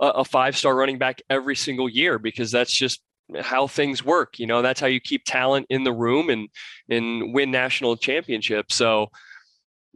[0.00, 3.00] a, a five star running back every single year because that's just
[3.40, 4.38] how things work.
[4.38, 6.48] You know, that's how you keep talent in the room and
[6.88, 8.74] and win national championships.
[8.74, 9.08] So,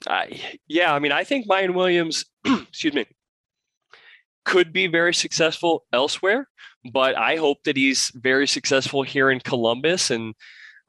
[0.09, 3.07] I yeah, I mean, I think Miyan Williams, excuse me,
[4.45, 6.49] could be very successful elsewhere,
[6.93, 10.35] but I hope that he's very successful here in Columbus and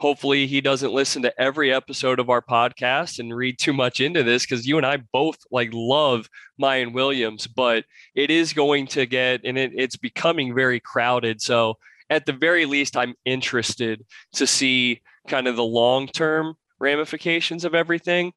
[0.02, 4.24] hopefully he doesn't listen to every episode of our podcast and read too much into
[4.24, 6.28] this because you and I both like love
[6.60, 7.86] Miyan Williams, but
[8.16, 11.39] it is going to get and it, it's becoming very crowded.
[11.39, 11.76] So
[12.10, 17.76] at the very least, I'm interested to see kind of the long term ramifications of
[17.76, 18.34] everything.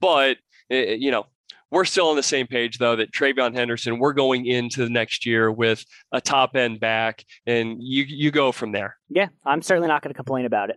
[0.00, 0.36] But
[0.70, 1.24] eh, eh, you know,
[1.70, 5.24] we're still on the same page though that TreVeyon Henderson, we're going into the next
[5.24, 5.82] year with
[6.12, 8.98] a top end back, and you you go from there.
[9.08, 10.76] Yeah, I'm certainly not going to complain about it.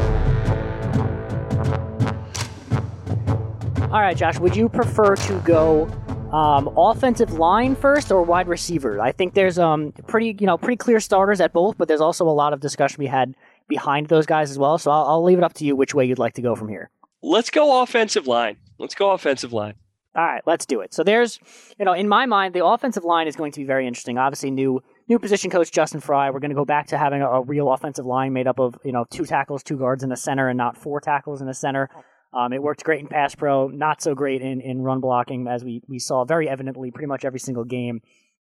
[3.91, 5.83] All right, Josh, would you prefer to go
[6.31, 9.01] um, offensive line first or wide receiver?
[9.01, 12.25] I think there's um pretty you know pretty clear starters at both, but there's also
[12.25, 13.35] a lot of discussion we had
[13.67, 14.77] behind those guys as well.
[14.77, 16.69] So I'll, I'll leave it up to you which way you'd like to go from
[16.69, 16.89] here.
[17.21, 18.55] Let's go offensive line.
[18.79, 19.73] Let's go offensive line.
[20.15, 20.93] All right, let's do it.
[20.93, 21.39] So there's,
[21.77, 24.17] you know, in my mind, the offensive line is going to be very interesting.
[24.17, 26.29] Obviously, new new position coach Justin Frye.
[26.29, 28.77] We're going to go back to having a, a, real offensive line made up of
[28.85, 31.53] you know two tackles, two guards, and a center, and not four tackles and a
[31.53, 31.89] center.
[32.33, 35.63] Um, it worked great in pass pro, not so great in, in run blocking, as
[35.63, 38.01] we, we saw very evidently pretty much every single game.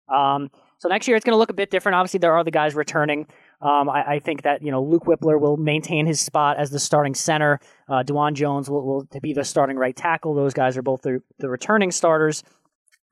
[0.08, 1.96] Um, so next year it's going to look a bit different.
[1.96, 3.26] Obviously, there are the guys returning.
[3.60, 6.78] Um, I, I, think that you know Luke Wypler will maintain his spot as the
[6.78, 7.60] starting center.
[7.88, 10.34] Uh, Dawand Jones will, will be the starting right tackle.
[10.34, 12.44] Those guys are both the, the returning starters.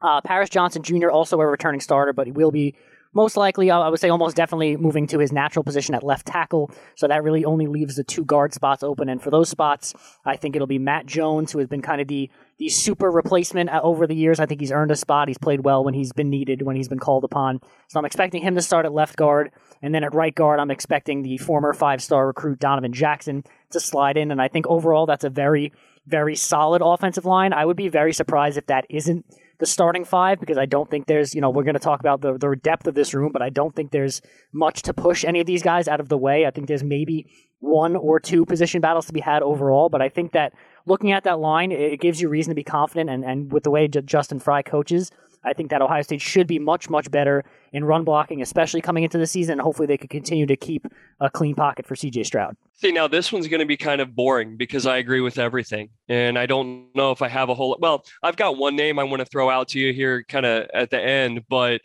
[0.01, 1.11] Uh, Paris Johnson Jr.
[1.11, 2.77] also a returning starter, but he will be
[3.17, 6.71] most likely, I would say almost definitely moving to his natural position at left tackle.
[6.97, 9.09] So that really only leaves the two guard spots open.
[9.09, 9.95] And for those spots,
[10.27, 13.71] I think it'll be Matt Jones, who has been kind of the the super replacement
[13.71, 14.39] uh, over the years.
[14.39, 15.29] I think he's earned a spot.
[15.29, 17.61] He's played well when he's been needed, when he's been called upon.
[17.89, 19.51] So I'm expecting him to start at left guard.
[19.83, 23.81] And then at right guard, I'm expecting the former five star recruit Donovan Jackson to
[23.81, 24.31] slide in.
[24.31, 25.73] And I think overall, that's a very,
[26.07, 27.55] very solid offensive line.
[27.55, 29.25] I would be very surprised if that isn't
[29.59, 32.21] the starting five because I don't think there's, you know, we're going to talk about
[32.21, 34.21] the, the depth of this room, but I don't think there's
[34.53, 36.47] much to push any of these guys out of the way.
[36.47, 37.27] I think there's maybe
[37.61, 40.53] one or two position battles to be had overall, but I think that
[40.85, 43.11] looking at that line, it gives you reason to be confident.
[43.11, 45.11] And, and with the way Justin Frye coaches,
[45.47, 49.05] I think that Ohio State should be much, much better in run blocking, especially coming
[49.05, 49.53] into the season.
[49.53, 50.87] And hopefully, they could continue to keep
[51.21, 52.57] a clean pocket for CJ Stroud.
[52.75, 55.89] See, now this one's going to be kind of boring because I agree with everything.
[56.09, 59.05] And I don't know if I have a whole, well, I've got one name I
[59.05, 61.81] want to throw out to you here kind of at the end, but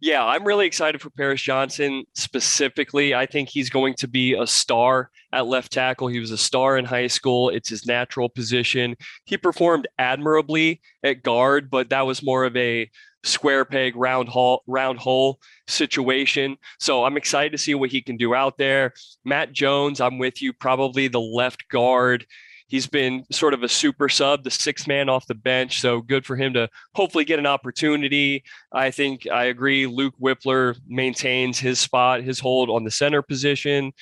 [0.00, 3.14] yeah, I'm really excited for Paris Johnson specifically.
[3.14, 6.08] I think he's going to be a star at left tackle.
[6.08, 7.48] He was a star in high school.
[7.48, 8.96] It's his natural position.
[9.24, 12.90] He performed admirably at guard, but that was more of a
[13.24, 16.56] square peg round hole round hole situation.
[16.78, 18.92] So I'm excited to see what he can do out there.
[19.24, 22.26] Matt Jones, I'm with you, probably the left guard.
[22.68, 25.80] He's been sort of a super sub, the sixth man off the bench.
[25.80, 28.42] So good for him to hopefully get an opportunity.
[28.72, 29.86] I think I agree.
[29.86, 33.92] Luke Wypler maintains his spot, his hold on the center position.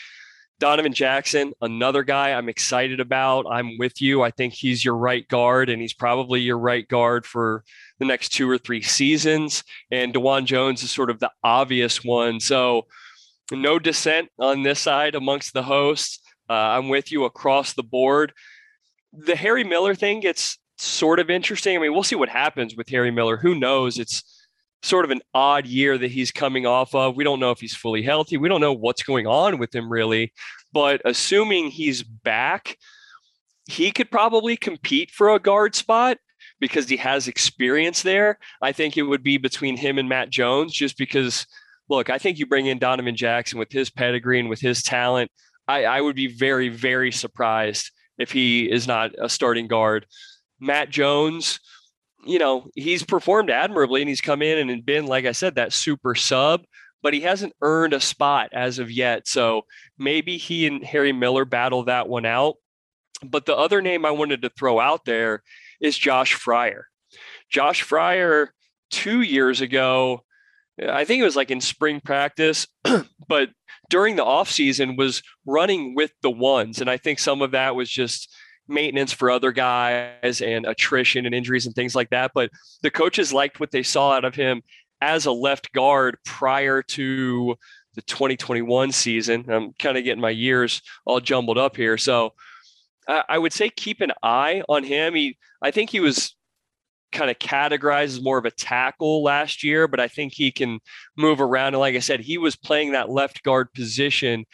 [0.61, 3.45] Donovan Jackson, another guy I'm excited about.
[3.51, 4.23] I'm with you.
[4.23, 7.65] I think he's your right guard, and he's probably your right guard for
[7.99, 9.65] the next two or three seasons.
[9.91, 12.41] And Dawand Jones is sort of the obvious one.
[12.41, 12.87] So,
[13.53, 16.21] no dissent on this side amongst the hosts.
[16.49, 18.33] Uh, I'm with you across the board
[19.17, 21.77] the Harry Miller thing gets sort of interesting.
[21.77, 23.37] I mean, we'll see what happens with Harry Miller.
[23.37, 23.99] Who knows?
[23.99, 24.23] It's
[24.83, 27.17] sort of an odd year that he's coming off of.
[27.17, 28.37] We don't know if he's fully healthy.
[28.37, 30.33] We don't know what's going on with him really.
[30.73, 32.77] But assuming he's back,
[33.67, 36.19] he could probably compete for a guard spot
[36.61, 38.39] because he has experience there.
[38.61, 41.47] I think it would be between him and Matt Jones just because
[41.89, 45.31] look, I think you bring in Donovan Jackson with his pedigree and with his talent.
[45.67, 50.07] I, I would be very, very surprised if he is not a starting guard
[50.61, 51.61] Matt Jones,
[52.25, 55.73] you know, he's performed admirably and he's come in and been, like I said, that
[55.73, 56.65] super sub,
[57.03, 59.29] but he hasn't earned a spot as of yet.
[59.29, 59.62] So
[59.99, 62.55] maybe he and Harry Miller battle that one out.
[63.23, 65.43] But the other name I wanted to throw out there
[65.81, 66.85] is Josh Fryar.
[67.51, 68.49] Josh Fryar,
[68.91, 70.25] two years ago,
[70.83, 72.67] I think it was like in spring practice,
[73.29, 73.51] but
[73.91, 76.80] during the offseason was running with the ones.
[76.80, 78.35] And I think some of that was just
[78.66, 82.32] maintenance for other guys and attrition and injuries and things like that.
[82.35, 82.51] But
[82.82, 84.62] the coaches liked what they saw out of him
[85.01, 87.57] as a left guard prior to
[87.95, 89.45] the 2021 season.
[89.49, 91.99] I'm kind of getting my years all jumbled up here.
[91.99, 92.32] So
[93.07, 95.14] I, I would say keep an eye on him.
[95.14, 96.35] He, I think he was
[97.15, 100.81] kind of categorized as more of a tackle last year, but I think he can
[101.17, 101.69] move around.
[101.69, 104.45] And like I said, he was playing that left guard position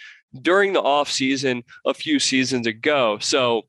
[0.40, 3.18] during the offseason a few seasons ago.
[3.20, 3.62] So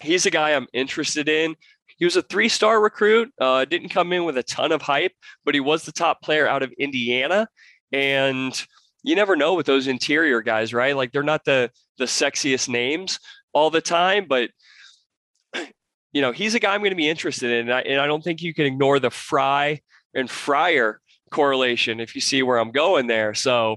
[0.00, 1.56] he's a guy I'm interested in.
[1.98, 5.12] He was a three star recruit, uh, didn't come in with a ton of hype,
[5.44, 7.48] but he was the top player out of Indiana.
[7.92, 8.64] And
[9.02, 10.94] you never know with those interior guys, right?
[10.94, 13.18] Like they're not the the sexiest names
[13.52, 14.50] all the time, but
[16.12, 17.68] you know, he's a guy I'm going to be interested in.
[17.68, 19.80] And I, and I don't think you can ignore the Frye
[20.14, 20.96] and Fryar
[21.30, 23.34] correlation if you see where I'm going there.
[23.34, 23.76] So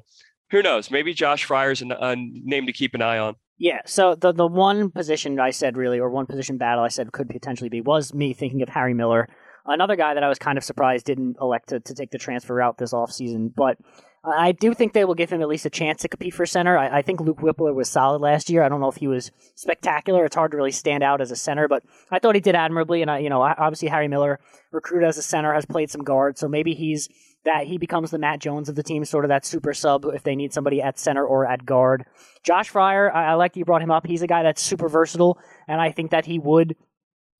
[0.51, 0.91] who knows?
[0.91, 3.35] Maybe Josh Fryar's a, a name to keep an eye on.
[3.57, 7.11] Yeah, so the the one position I said really, or one position battle I said
[7.11, 9.29] could potentially be was me thinking of Harry Miller,
[9.67, 12.55] another guy that I was kind of surprised didn't elect to, to take the transfer
[12.55, 13.53] route this offseason.
[13.55, 13.77] But
[14.23, 16.77] I do think they will give him at least a chance to compete for center.
[16.77, 18.61] I, I, think Luke Wypler was solid last year.
[18.61, 20.25] I don't know if he was spectacular.
[20.25, 23.01] It's hard to really stand out as a center, but I thought he did admirably.
[23.01, 24.39] And I, you know, obviously Harry Miller,
[24.71, 27.09] recruited as a center, has played some guard, so maybe he's
[27.43, 30.21] that he becomes the Matt Jones of the team, sort of that super sub if
[30.21, 32.05] they need somebody at center or at guard.
[32.43, 34.05] Josh Fryar, I, I like you brought him up.
[34.05, 36.75] He's a guy that's super versatile, and I think that he would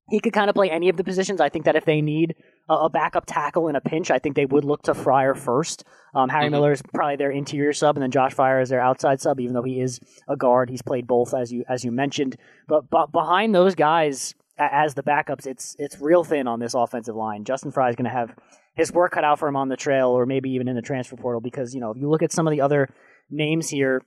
[0.10, 1.40] he could kind of play any of the positions.
[1.40, 2.36] I think that if they need
[2.74, 5.84] a, backup tackle in a pinch, I think they would look to Fryar first.
[6.14, 6.52] Um, Harry mm-hmm.
[6.52, 9.40] Miller is probably their interior sub, and then Josh Fryar is their outside sub.
[9.40, 12.38] Even though he is a guard, he's played both as you as you mentioned.
[12.68, 17.16] But but behind those guys as the backups, it's it's real thin on this offensive
[17.16, 17.44] line.
[17.44, 18.36] Justin Frye is going to have
[18.76, 21.16] his work cut out for him on the trail or maybe even in the transfer
[21.16, 22.90] portal because, you know, if you look at some of the other
[23.30, 24.02] names here,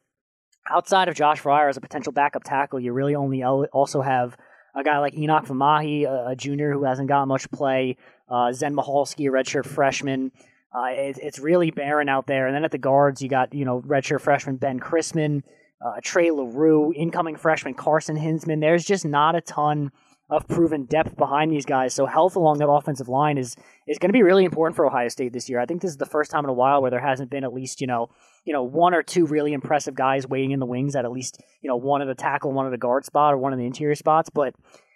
[0.71, 4.37] outside of Josh Fryar as a potential backup tackle, you really only also have
[4.75, 7.97] a guy like Enokk Vimahi, a, a junior who hasn't got much play,
[8.29, 10.33] uh, Zen Michalski, a redshirt freshman.
[10.75, 12.47] Uh, it, it's really barren out there.
[12.47, 15.43] And then at the guards, you got, you know, redshirt freshman Ben Chrisman,
[15.85, 18.61] uh, Trey Leroux, incoming freshman Carson Hinzman.
[18.61, 19.93] There's just not a ton
[20.31, 21.95] of proven depth behind these guys.
[21.95, 23.57] So health along that offensive line is
[23.87, 25.61] is going to be really important for Ohio State this year.
[25.61, 27.53] I think this is the first time in a while where there hasn't been at
[27.53, 28.09] least you know
[28.45, 31.41] you know one or two really impressive guys waiting in the wings at at least
[31.61, 33.67] you know one at a tackle, one at a guard spot, or one in the
[33.67, 34.31] interior spots.
[34.31, 34.55] But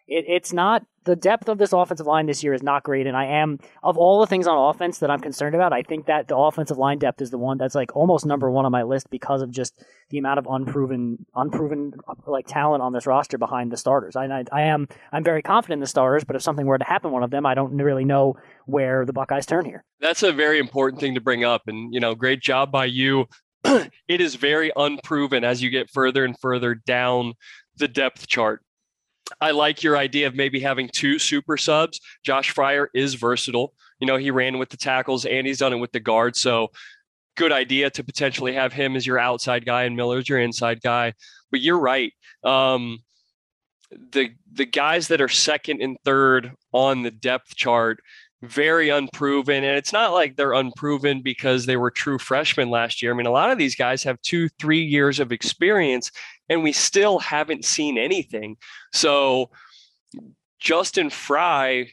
[0.08, 3.16] it, it's not the depth of this offensive line this year is not great, and
[3.16, 5.72] I am of all the things on offense that I'm concerned about.
[5.72, 8.66] I think that the offensive line depth is the one that's like almost number one
[8.66, 11.94] on my list because of just the amount of unproven, unproven
[12.26, 14.16] like talent on this roster behind the starters.
[14.16, 16.84] I, I, I am I'm very confident in the starters, but if something were to
[16.84, 18.36] happen one of them, I don't really know
[18.66, 19.84] where the Buckeyes turn here.
[20.00, 23.26] That's a very important thing to bring up, and you know, great job by you.
[23.64, 27.34] it is very unproven as you get further and further down
[27.76, 28.62] the depth chart.
[29.40, 32.00] I like your idea of maybe having two super subs.
[32.24, 33.74] Josh Fryar is versatile.
[34.00, 36.40] You know, he ran with the tackles and he's done it with the guards.
[36.40, 36.68] So
[37.36, 41.14] good idea to potentially have him as your outside guy and Miller's your inside guy.
[41.50, 42.12] But you're right.
[42.44, 42.98] Um,
[43.90, 48.00] the the guys that are second and third on the depth chart
[48.42, 53.12] very unproven and it's not like they're unproven because they were true freshmen last year
[53.12, 56.12] i mean a lot of these guys have two three years of experience
[56.48, 58.56] and we still haven't seen anything.
[58.92, 59.50] So
[60.58, 61.92] Justin Frye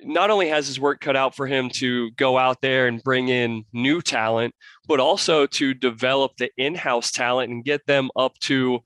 [0.00, 3.28] not only has his work cut out for him to go out there and bring
[3.28, 4.54] in new talent,
[4.86, 8.80] but also to develop the in house talent and get them up to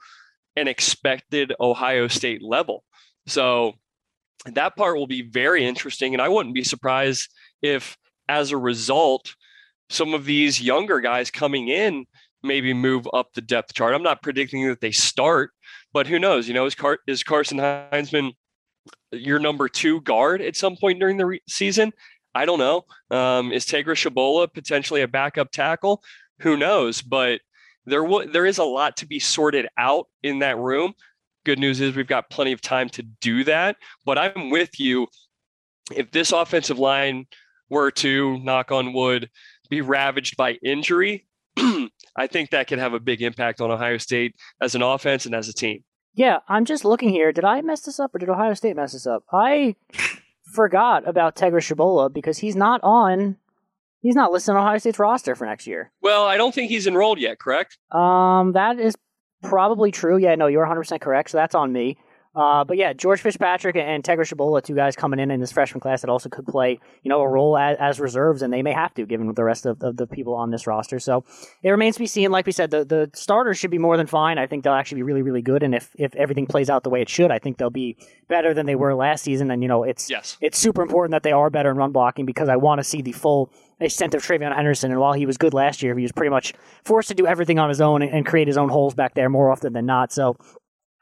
[0.56, 2.84] an expected Ohio State level.
[3.26, 3.74] So
[4.46, 6.14] that part will be very interesting.
[6.14, 7.28] And I wouldn't be surprised
[7.60, 7.96] if,
[8.28, 9.34] as a result,
[9.90, 12.06] some of these younger guys coming in
[12.42, 13.94] maybe move up the depth chart.
[13.94, 15.50] I'm not predicting that they start,
[15.92, 16.48] but who knows?
[16.48, 18.32] You know, is, Car- is Carson Hinzman
[19.12, 21.92] your number two guard at some point during the re- season?
[22.34, 22.84] I don't know.
[23.10, 26.02] Um, is Tegra Tshabola potentially a backup tackle?
[26.40, 27.02] Who knows?
[27.02, 27.40] But
[27.84, 30.94] there w- there is a lot to be sorted out in that room.
[31.44, 33.76] Good news is we've got plenty of time to do that.
[34.06, 35.08] But I'm with you.
[35.94, 37.26] If this offensive line
[37.68, 39.28] were to knock on wood
[39.68, 41.26] be ravaged by injury,
[42.16, 45.34] I think that can have a big impact on Ohio State as an offense and
[45.34, 45.84] as a team.
[46.14, 47.32] Yeah, I'm just looking here.
[47.32, 49.24] Did I mess this up or did Ohio State mess this up?
[49.32, 49.76] I
[50.52, 53.36] forgot about Tegra Tshabola because he's not on.
[54.00, 55.92] He's not listed on Ohio State's roster for next year.
[56.02, 57.78] Well, I don't think he's enrolled yet, correct?
[57.92, 58.94] Um, that is
[59.42, 60.16] probably true.
[60.18, 61.30] Yeah, no, you're 100% correct.
[61.30, 61.96] So that's on me.
[62.34, 65.80] Uh, but yeah, George Fitzpatrick and Tegra Tshabola, two guys coming in in this freshman
[65.80, 68.72] class that also could play, you know, a role as, as reserves, and they may
[68.72, 70.98] have to, given the rest of, of, the people on this roster.
[70.98, 71.24] So
[71.62, 72.30] it remains to be seen.
[72.30, 74.38] Like we said, the, the starters should be more than fine.
[74.38, 75.62] I think they'll actually be really, really good.
[75.62, 78.54] And if, if everything plays out the way it should, I think they'll be better
[78.54, 79.50] than they were last season.
[79.50, 80.38] And, you know, it's, yes.
[80.40, 83.02] it's super important that they are better in run blocking because I want to see
[83.02, 84.90] the full extent of TreVeyon Henderson.
[84.90, 86.54] And while he was good last year, he was pretty much
[86.84, 89.28] forced to do everything on his own and, and create his own holes back there
[89.28, 90.12] more often than not.
[90.12, 90.36] So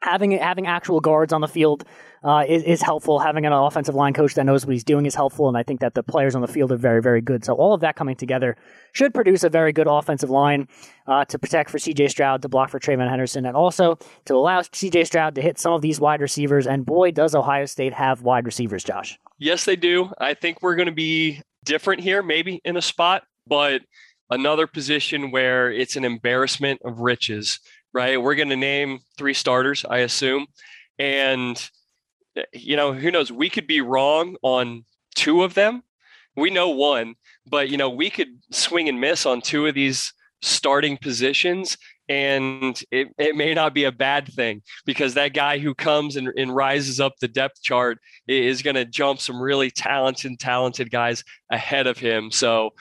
[0.01, 1.83] having having actual guards on the field
[2.23, 3.19] uh, is, is helpful.
[3.19, 5.79] Having an offensive line coach that knows what he's doing is helpful, and I think
[5.79, 7.43] that the players on the field are very, very good.
[7.43, 8.55] So all of that coming together
[8.93, 10.67] should produce a very good offensive line
[11.07, 12.09] uh, to protect for C.J.
[12.09, 15.05] Stroud, to block for TreVeyon Henderson, and also to allow C.J.
[15.05, 16.67] Stroud to hit some of these wide receivers.
[16.67, 19.17] And boy, does Ohio State have wide receivers, Josh.
[19.39, 20.11] Yes, they do.
[20.19, 23.81] I think we're going to be different here, maybe in a spot, but
[24.29, 27.59] another position where it's an embarrassment of riches
[27.93, 28.21] right?
[28.21, 30.47] We're going to name three starters, I assume.
[30.97, 31.61] And,
[32.53, 33.31] you know, who knows?
[33.31, 34.85] We could be wrong on
[35.15, 35.83] two of them.
[36.35, 37.15] We know one,
[37.45, 41.77] but, you know, we could swing and miss on two of these starting positions.
[42.07, 46.29] And it, it may not be a bad thing because that guy who comes and,
[46.37, 51.23] and rises up the depth chart is going to jump some really talented, talented guys
[51.49, 52.31] ahead of him.
[52.31, 52.71] So,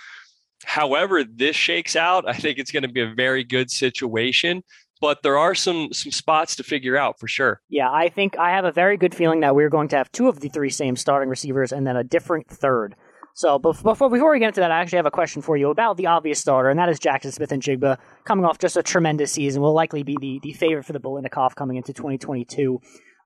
[0.64, 4.62] however this shakes out, I think it's going to be a very good situation
[5.00, 7.60] but there are some some spots to figure out for sure.
[7.68, 10.28] Yeah, I think I have a very good feeling that we're going to have two
[10.28, 12.94] of the three same starting receivers and then a different third.
[13.34, 15.96] So before before we get into that, I actually have a question for you about
[15.96, 19.72] the obvious starter, and that is Jaxon Smith-Njigba coming off just a tremendous season, will
[19.72, 22.80] likely be the, the favorite for the Biletnikoff coming into 2022.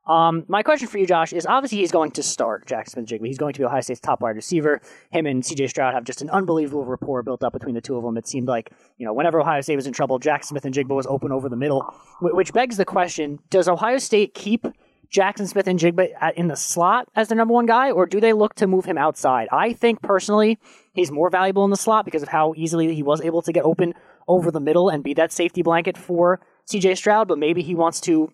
[0.06, 3.26] Um, my question for you, Josh, is obviously he's going to start Jaxon Smith-Njigba.
[3.26, 4.80] He's going to be Ohio State's top wide receiver.
[5.10, 8.04] Him and CJ Stroud have just an unbelievable rapport built up between the two of
[8.04, 8.16] them.
[8.18, 11.32] It seemed like, you know, whenever Ohio State was in trouble, Jaxon Smith-Njigba was open
[11.32, 11.82] over the middle,
[12.20, 14.66] which begs the question, does Ohio State keep
[15.10, 18.66] Jaxon Smith-Njigba in the slot as the number one guy, or do they look to
[18.66, 19.48] move him outside?
[19.52, 20.58] I think personally
[20.92, 23.64] he's more valuable in the slot because of how easily he was able to get
[23.64, 23.94] open
[24.28, 26.40] over the middle and be that safety blanket for
[26.70, 28.32] CJ Stroud, but maybe he wants to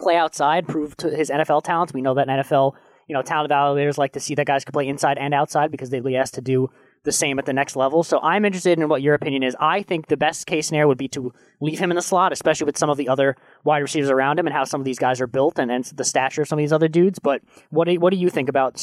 [0.00, 1.92] play outside, prove to his NFL talents.
[1.92, 2.74] We know that in NFL,
[3.06, 5.90] you know, talent evaluators like to see that guys can play inside and outside because
[5.90, 6.70] they'll be asked to do
[7.02, 8.02] the same at the next level.
[8.02, 9.56] So I'm interested in what your opinion is.
[9.58, 12.66] I think the best case scenario would be to leave him in the slot, especially
[12.66, 15.20] with some of the other wide receivers around him and how some of these guys
[15.20, 17.18] are built and, and the stature of some of these other dudes.
[17.18, 18.74] But what do, what do you think about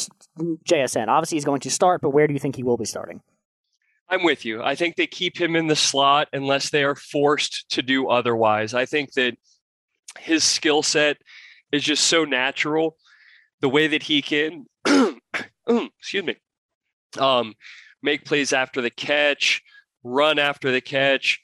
[0.68, 1.08] JSN?
[1.08, 3.22] Obviously, he's going to start, but where do you think he will be starting?
[4.10, 4.64] I'm with you.
[4.64, 8.74] I think they keep him in the slot unless they are forced to do otherwise.
[8.74, 9.38] I think that
[10.20, 11.18] his skill set
[11.72, 12.98] is just so natural.
[13.62, 14.66] The way that he can,
[15.68, 16.36] excuse me,
[17.18, 17.56] um,
[18.04, 19.64] make plays after the catch,
[20.04, 21.40] run after the catch,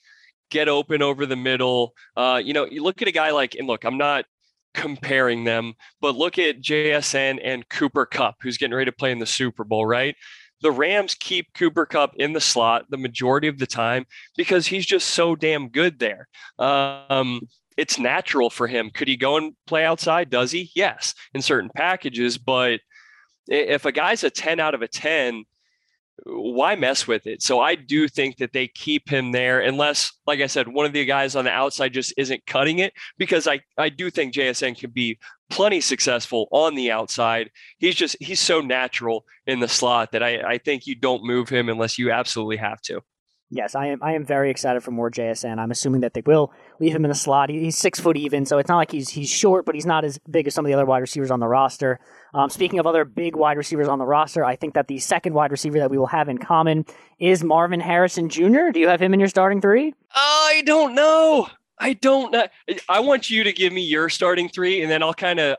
[0.52, 1.94] get open over the middle.
[2.16, 4.26] Uh, you know, you look at a guy like, and look, I'm not
[4.74, 9.20] comparing them, but look at JSN and Cooper Kupp, who's getting ready to play in
[9.20, 10.16] the Super Bowl, right?
[10.62, 14.06] The Rams keep Cooper Kupp in the slot the majority of the time
[14.38, 16.28] because he's just so damn good there.
[16.58, 17.42] Um,
[17.78, 18.90] it's natural for him.
[18.94, 20.30] Could he go and play outside?
[20.30, 20.72] Does he?
[20.76, 22.38] Yes, in certain packages.
[22.38, 22.80] But
[23.48, 25.44] if a guy's a 10 out of a 10,
[26.26, 27.42] why mess with it?
[27.42, 30.94] So I do think that they keep him there unless, like I said, one of
[30.94, 34.78] the guys on the outside just isn't cutting it because I, I do think JSN
[34.78, 35.18] can be
[35.50, 37.50] plenty successful on the outside.
[37.78, 41.50] He's just, he's so natural in the slot that I, I think you don't move
[41.50, 43.02] him unless you absolutely have to.
[43.54, 44.00] Yes, I am.
[44.02, 45.60] I am very excited for more JSN.
[45.60, 47.50] I'm assuming that they will leave him in the slot.
[47.50, 50.18] He's six foot even, so it's not like he's he's short, but he's not as
[50.30, 52.00] big as some of the other wide receivers on the roster.
[52.34, 55.36] Um, speaking of other big wide receivers on the roster, I think that the second
[55.36, 56.86] wide receiver that we will have in common
[57.20, 58.72] is Marvin Harrison Jr.
[58.74, 59.94] Do you have him in your starting three?
[60.16, 61.48] I don't know.
[61.78, 62.48] I don't know.
[62.90, 65.58] I want you to give me your starting three, and then I'll kind of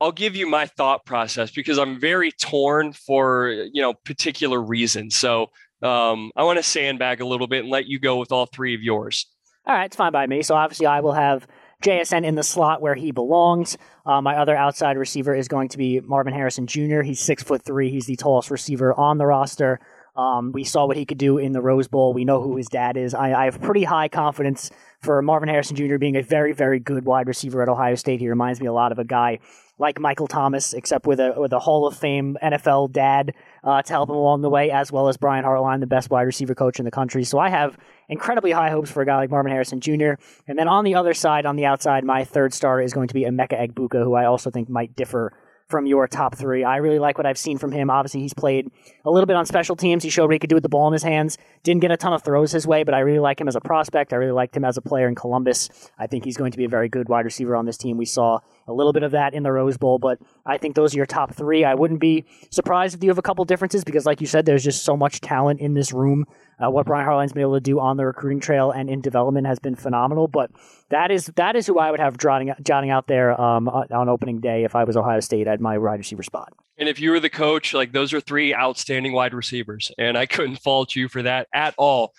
[0.00, 5.16] I'll give you my thought process because I'm very torn for you know particular reasons.
[5.16, 5.50] So
[5.82, 8.74] um, I want to sandbag a little bit and let you go with all three
[8.74, 9.26] of yours.
[9.66, 10.42] All right, it's fine by me.
[10.42, 11.46] So obviously, I will have
[11.82, 13.76] JSN in the slot where he belongs.
[14.04, 17.02] Uh, my other outside receiver is going to be Marvin Harrison Jr.
[17.02, 17.90] He's six foot three.
[17.90, 19.80] He's the tallest receiver on the roster.
[20.16, 22.14] Um, we saw what he could do in the Rose Bowl.
[22.14, 23.12] We know who his dad is.
[23.12, 24.70] I, I have pretty high confidence
[25.02, 25.98] for Marvin Harrison Jr.
[25.98, 28.20] being a very, very good wide receiver at Ohio State.
[28.20, 29.40] He reminds me a lot of a guy
[29.78, 33.34] like Michael Thomas, except with a with a Hall of Fame NFL dad
[33.66, 36.22] uh, to help him along the way, as well as Brian Hartline, the best wide
[36.22, 37.24] receiver coach in the country.
[37.24, 37.76] So I have
[38.08, 40.12] incredibly high hopes for a guy like Marvin Harrison Jr.
[40.46, 43.14] And then on the other side, on the outside, my third star is going to
[43.14, 45.32] be Emeka Egbuka, who I also think might differ
[45.68, 46.62] from your top three.
[46.62, 47.90] I really like what I've seen from him.
[47.90, 48.70] Obviously, he's played
[49.04, 50.04] a little bit on special teams.
[50.04, 51.38] He showed what he could do with the ball in his hands.
[51.64, 53.60] Didn't get a ton of throws his way, but I really like him as a
[53.60, 54.12] prospect.
[54.12, 55.90] I really liked him as a player in Columbus.
[55.98, 57.96] I think he's going to be a very good wide receiver on this team.
[57.96, 58.38] We saw
[58.68, 61.06] a little bit of that in the Rose Bowl, but I think those are your
[61.06, 61.64] top three.
[61.64, 64.64] I wouldn't be surprised if you have a couple differences because, like you said, there's
[64.64, 66.26] just so much talent in this room.
[66.58, 69.46] Uh, what Brian Hartline's been able to do on the recruiting trail and in development
[69.46, 70.26] has been phenomenal.
[70.26, 70.50] But
[70.88, 74.40] that is that is who I would have jotting, jotting out there um, on opening
[74.40, 76.52] day if I was Ohio State at my wide receiver spot.
[76.78, 80.26] And if you were the coach, like those are three outstanding wide receivers, and I
[80.26, 82.12] couldn't fault you for that at all.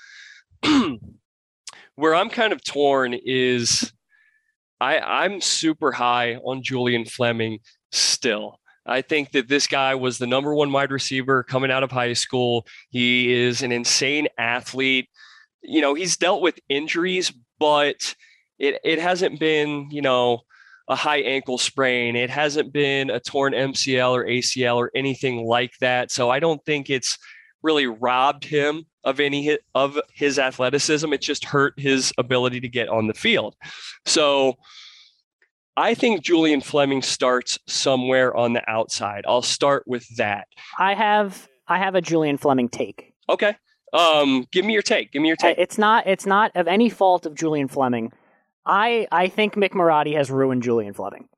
[1.96, 3.92] Where I'm kind of torn is
[4.80, 7.60] I, I'm super high on Julian Fleming
[7.92, 8.60] still.
[8.86, 12.14] I think that this guy was the number one wide receiver coming out of high
[12.14, 12.66] school.
[12.90, 15.10] He is an insane athlete.
[15.62, 18.16] You know, he's dealt with injuries, but
[18.60, 20.42] it, it hasn't been, you know,
[20.88, 22.16] a high ankle sprain.
[22.16, 26.12] It hasn't been a torn MCL or ACL or anything like that.
[26.12, 27.18] So I don't think it's
[27.64, 31.12] really robbed him of any of his athleticism.
[31.14, 33.56] It just hurt his ability to get on the field.
[34.06, 34.58] So
[35.78, 39.24] I think Julian Fleming starts somewhere on the outside.
[39.28, 40.48] I'll start with that.
[40.80, 43.14] I have I have a Julian Fleming take.
[43.30, 43.56] Okay.
[43.94, 45.12] Um, give me your take.
[45.12, 45.58] Give me your take.
[45.58, 48.12] It's not it's not of any fault of Julian Fleming.
[48.66, 51.30] I I think Mick Marotti has ruined Julian Fleming.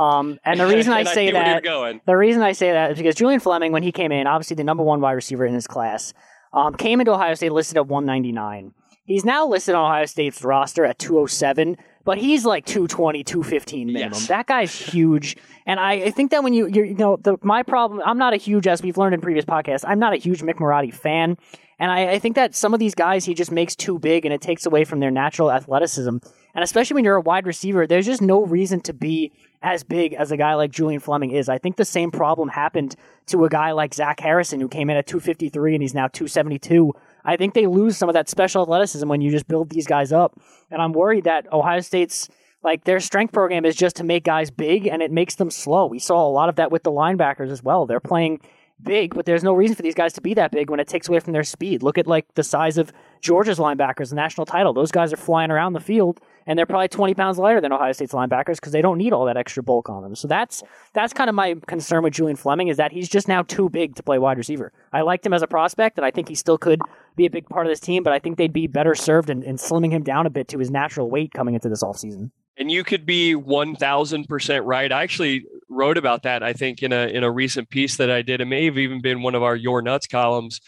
[0.00, 3.14] Um, and the reason I say I that, the reason I say that is because
[3.14, 6.14] Julian Fleming, when he came in, obviously the number one wide receiver in his class,
[6.54, 8.72] um, came into Ohio State listed at 199.
[9.04, 14.12] He's now listed on Ohio State's roster at 207, but he's like 220, 215 minimum.
[14.12, 14.28] Yes.
[14.28, 15.36] That guy's huge.
[15.66, 18.36] And I, I think that when you, you know, the, my problem, I'm not a
[18.36, 21.36] huge, as we've learned in previous podcasts, I'm not a huge Mick Marotti fan.
[21.78, 24.32] And I, I think that some of these guys he just makes too big and
[24.32, 26.18] it takes away from their natural athleticism.
[26.54, 29.32] And especially when you're a wide receiver, there's just no reason to be
[29.62, 31.48] as big as a guy like Julian Fleming is.
[31.48, 32.96] I think the same problem happened
[33.26, 36.92] to a guy like Zach Harrison, who came in at 253 and he's now 272.
[37.24, 40.12] I think they lose some of that special athleticism when you just build these guys
[40.12, 40.40] up.
[40.70, 42.28] And I'm worried that Ohio State's
[42.62, 45.86] like their strength program is just to make guys big and it makes them slow.
[45.86, 47.86] We saw a lot of that with the linebackers as well.
[47.86, 48.40] They're playing
[48.82, 51.08] big, but there's no reason for these guys to be that big when it takes
[51.08, 51.82] away from their speed.
[51.82, 54.72] Look at like the size of Georgia's linebackers, the national title.
[54.72, 57.92] Those guys are flying around the field and they're probably 20 pounds lighter than Ohio
[57.92, 60.14] State's linebackers because they don't need all that extra bulk on them.
[60.14, 60.62] So that's
[60.92, 63.94] that's kind of my concern with Julian Fleming is that he's just now too big
[63.96, 64.72] to play wide receiver.
[64.92, 66.80] I liked him as a prospect, and I think he still could
[67.16, 69.42] be a big part of this team, but I think they'd be better served in,
[69.42, 72.30] in slimming him down a bit to his natural weight coming into this offseason.
[72.56, 74.92] And you could be 1000% right.
[74.92, 78.22] I actually wrote about that, I think, in a, in a recent piece that I
[78.22, 78.40] did.
[78.40, 80.60] It may have even been one of our Your Nuts columns.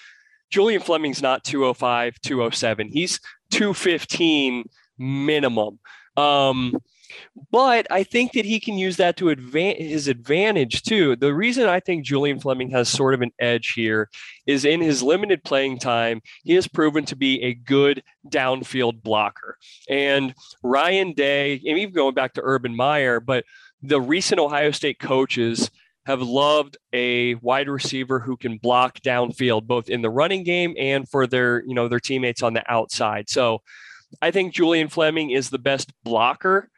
[0.50, 2.88] Julian Fleming's not 205, 207.
[2.92, 3.20] He's
[3.50, 4.64] 215
[5.02, 5.78] minimum.
[6.16, 6.76] Um,
[7.50, 11.16] but I think that he can use that to his advantage too.
[11.16, 14.08] The reason I think Julian Fleming has sort of an edge here
[14.46, 19.58] is in his limited playing time, he has proven to be a good downfield blocker.
[19.88, 23.44] And Ryan Day, and even going back to Urban Meyer, but
[23.82, 25.70] the recent Ohio State coaches
[26.06, 31.08] have loved a wide receiver who can block downfield, both in the running game and
[31.08, 33.28] for their, you know, their teammates on the outside.
[33.28, 33.62] So
[34.20, 36.68] I think Julian Fleming is the best blocker,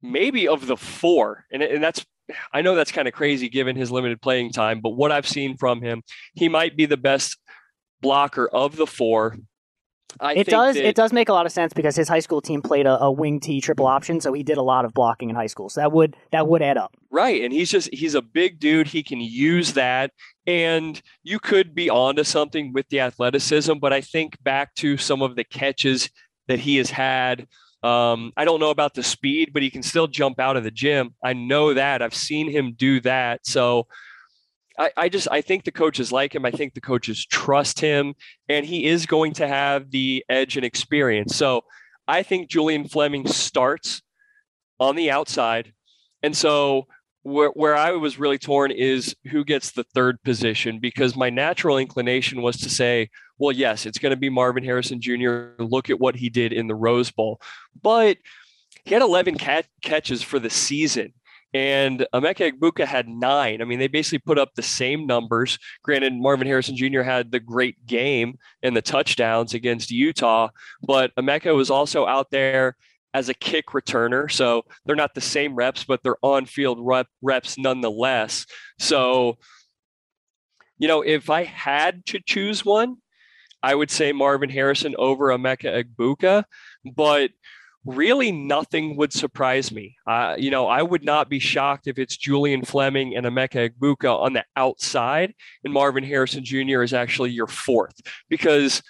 [0.00, 1.44] maybe of the four.
[1.52, 2.04] And, and that's,
[2.52, 5.56] I know that's kind of crazy given his limited playing time, but what I've seen
[5.56, 6.02] from him,
[6.34, 7.36] he might be the best
[8.00, 9.36] blocker of the four.
[10.20, 12.40] I it does that, it does make a lot of sense because his high school
[12.40, 15.30] team played a, a, wing T triple option, so he did a lot of blocking
[15.30, 15.68] in high school.
[15.68, 16.94] So that would that would add up.
[17.10, 18.88] Right, and he's just he's a big dude.
[18.88, 20.10] He can use that,
[20.46, 23.74] and you could be onto something with the athleticism.
[23.80, 26.10] But I think back to some of the catches
[26.48, 27.46] that he has had.
[27.82, 30.70] Um, I don't know about the speed, but he can still jump out of the
[30.70, 31.14] gym.
[31.22, 32.00] I know that.
[32.00, 33.46] I've seen him do that.
[33.46, 33.86] So
[34.78, 36.44] I, I just I think the coaches like him.
[36.44, 38.14] I think the coaches trust him,
[38.48, 41.36] and he is going to have the edge and experience.
[41.36, 41.62] So
[42.06, 44.02] I think Julian Fleming starts
[44.78, 45.72] on the outside.
[46.22, 46.86] And so
[47.22, 51.78] where, where I was really torn is who gets the third position because my natural
[51.78, 55.50] inclination was to say, well, yes, it's going to be Marvin Harrison Jr.
[55.58, 57.40] Look at what he did in the Rose Bowl.
[57.80, 58.18] But
[58.84, 61.12] he had 11 cat- catches for the season.
[61.54, 63.60] and Emeka Egbuka had nine.
[63.60, 65.58] I mean, they basically put up the same numbers.
[65.82, 67.02] Granted, Marvin Harrison Jr.
[67.02, 70.48] had the great game and the touchdowns against Utah,
[70.82, 72.76] but Emeka was also out there
[73.14, 74.30] as a kick returner.
[74.30, 78.46] So they're not the same reps, but they're on field rep, reps nonetheless.
[78.78, 79.38] So,
[80.78, 82.96] you know, if I had to choose one,
[83.62, 86.44] I would say Marvin Harrison over Emeka Egbuka.
[86.84, 87.30] But
[87.84, 89.96] really nothing would surprise me.
[90.06, 94.20] Uh, you know, I would not be shocked if it's Julian Fleming and Emeka Egbuka
[94.20, 95.34] on the outside,
[95.64, 96.82] and Marvin Harrison Jr.
[96.82, 98.00] is actually your fourth.
[98.28, 98.82] Because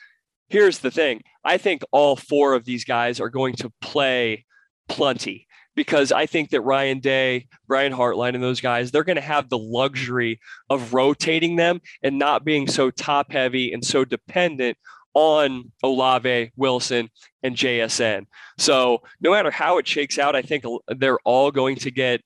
[0.52, 4.44] here's the thing: I think all four of these guys are going to play
[4.88, 5.46] plenty.
[5.74, 9.48] Because I think that Ryan Day, Brian Hartline, and those guys, they're going to have
[9.48, 10.38] the luxury
[10.68, 14.76] of rotating them and not being so top heavy and so dependent
[15.14, 17.08] on Olave, Wilson,
[17.42, 18.26] and JSN.
[18.58, 22.20] So no matter how it shakes out, I think they're all going to get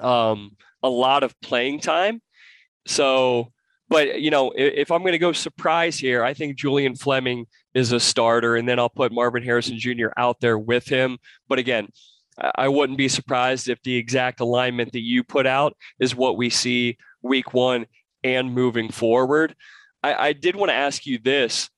[0.00, 2.22] um, a lot of playing time.
[2.86, 3.52] So,
[3.92, 7.92] but you know, if, I'm going to go surprise here, I think Julian Fleming is
[7.92, 10.08] a starter, and then I'll put Marvin Harrison Jr.
[10.16, 11.18] out there with him.
[11.48, 11.88] But again,
[12.56, 16.50] I wouldn't be surprised if the exact alignment that you put out is what we
[16.50, 17.86] see week one
[18.24, 19.54] and moving forward.
[20.02, 21.68] I, I did want to ask you this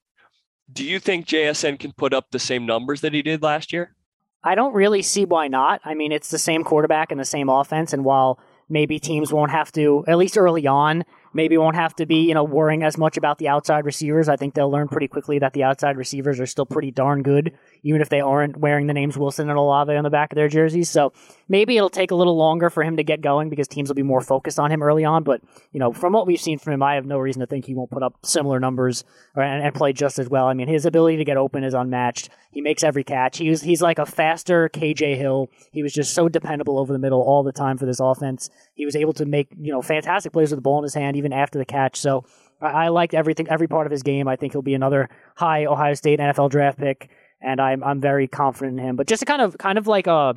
[0.73, 3.95] do you think JSN can put up the same numbers that he did last year?
[4.43, 5.81] I don't really see why not.
[5.85, 8.39] I mean, it's the same quarterback and the same offense, and while
[8.69, 11.05] maybe teams won't have to, at least early on,
[11.35, 14.29] maybe won't have to be, you know, worrying as much about the outside receivers.
[14.29, 17.53] I think they'll learn pretty quickly that the outside receivers are still pretty darn good,
[17.85, 20.49] even if they aren't wearing the names Wilson and Olave on the back of their
[20.49, 20.91] jerseys.
[20.91, 21.13] So
[21.49, 24.03] maybe it'll take a little longer for him to get going because teams will be
[24.03, 25.23] more focused on him early on.
[25.23, 27.67] But, you know, from what we've seen from him, I have no reason to think
[27.67, 29.05] he won't put up similar numbers
[29.37, 30.47] or, and, and play just as well.
[30.47, 32.31] I mean, his ability to get open is unmatched.
[32.51, 33.39] He makes every catch.
[33.39, 35.51] He's he's like a faster KJ Hill.
[35.73, 38.49] He was just so dependable over the middle all the time for this offense.
[38.75, 41.17] He was able to make, you know, fantastic plays with the ball in his hand
[41.17, 42.01] even after the catch.
[42.01, 42.25] So
[42.61, 44.29] I, I liked everything, every part of his game.
[44.29, 47.11] I think he'll be another high Ohio State NFL draft pick,
[47.45, 48.97] and I'm I'm very confident in him.
[48.97, 50.35] But just to kind of kind of like uh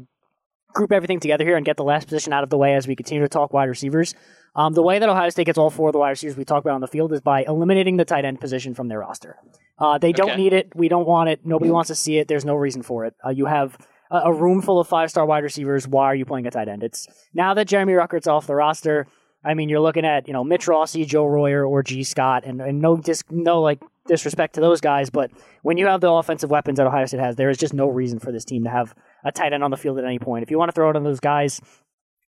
[0.74, 2.96] group everything together here and get the last position out of the way as we
[2.96, 4.14] continue to talk wide receivers.
[4.56, 6.64] Um, the way that Ohio State gets all four of the wide receivers we talk
[6.64, 9.38] about on the field is by eliminating the tight end position from their roster.
[9.80, 10.72] Uh, they don't need it.
[10.76, 11.46] We don't want it.
[11.46, 12.28] Nobody wants to see it.
[12.28, 13.16] There's no reason for it.
[13.24, 13.78] Uh, you have
[14.10, 15.88] a, a, room full of five star wide receivers.
[15.88, 16.84] Why are you playing a tight end?
[16.84, 19.08] It's now that Jeremy Ruckert's off the roster.
[19.46, 22.60] I mean, you're looking at you know Mitch Rossi, Joe Royer, or Gee Scott, and,
[22.60, 25.32] and no dis- no like disrespect to those guys, but
[25.62, 28.20] when you have the offensive weapons that Ohio State has, there is just no reason
[28.20, 30.44] for this team to have a tight end on the field at any point.
[30.44, 31.62] If you want to throw it on those guys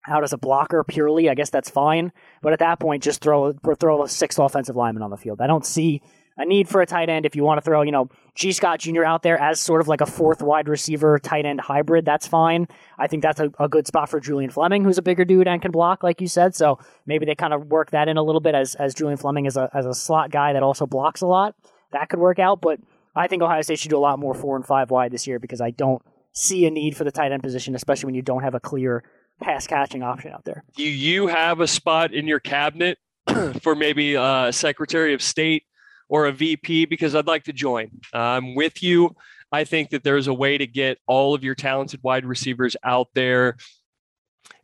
[0.08, 2.12] out as a blocker purely, I guess that's fine.
[2.42, 5.42] But at that point, just throw throw a sixth offensive lineman on the field.
[5.42, 6.02] I don't see
[6.40, 8.80] a need for a tight end if you want to throw, you know, Gee Scott
[8.80, 9.04] Jr.
[9.04, 12.06] out there as sort of like a fourth wide receiver tight end hybrid.
[12.06, 12.68] That's fine.
[12.98, 15.62] I think that's a, a, good spot for Julian Fleming, who's a bigger dude and
[15.62, 16.56] can block, like you said.
[16.56, 19.46] So maybe they kind of work that in a little bit as as Julian Fleming
[19.46, 21.56] is a as a slot guy that also blocks a lot.
[21.92, 22.80] That could work out, but
[23.16, 25.40] I think Ohio State should do a lot more four and five wide this year
[25.40, 28.44] because I don't see a need for the tight end position, especially when you don't
[28.44, 29.04] have a clear
[29.42, 30.64] pass catching option out there.
[30.78, 32.98] Do you have a spot in your cabinet
[33.62, 35.64] for maybe a Secretary of State
[36.10, 36.86] or a VP?
[36.86, 37.90] Because I'd like to join.
[38.14, 39.16] I'm with you.
[39.52, 43.08] I think that there's a way to get all of your talented wide receivers out
[43.16, 43.56] there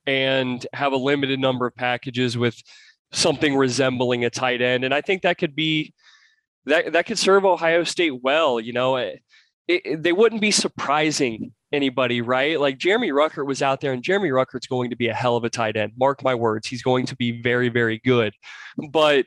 [0.06, 2.62] and have a limited number of packages with
[3.12, 4.84] something resembling a tight end.
[4.84, 5.94] And I think that could be
[6.66, 8.60] that that could serve Ohio State well.
[8.60, 9.22] You know, it,
[9.68, 12.60] it, they wouldn't be surprising anybody, right?
[12.60, 15.44] Like Jeremy Ruckert was out there, and Jeremy Ruckert's going to be a hell of
[15.44, 15.94] a tight end.
[15.98, 18.34] Mark my words, he's going to be very, very good.
[18.92, 19.26] But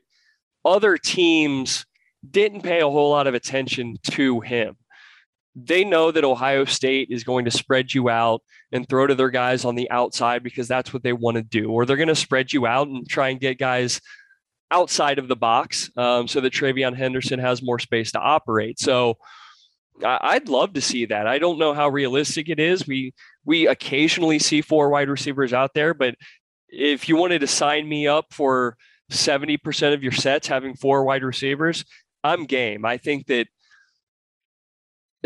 [0.64, 1.86] other teams
[2.28, 4.76] didn't pay a whole lot of attention to him.
[5.54, 9.30] They know that Ohio State is going to spread you out and throw to their
[9.30, 12.14] guys on the outside because that's what they want to do, or they're going to
[12.14, 14.00] spread you out and try and get guys
[14.70, 18.78] outside of the box um, so that TreVeyon Henderson has more space to operate.
[18.78, 19.16] So,
[20.04, 21.26] I'd love to see that.
[21.26, 22.86] I don't know how realistic it is.
[22.86, 23.14] We
[23.44, 26.14] we occasionally see four wide receivers out there, but
[26.68, 28.76] if you wanted to sign me up for
[29.10, 31.84] 70% of your sets having four wide receivers,
[32.24, 32.84] I'm game.
[32.84, 33.48] I think that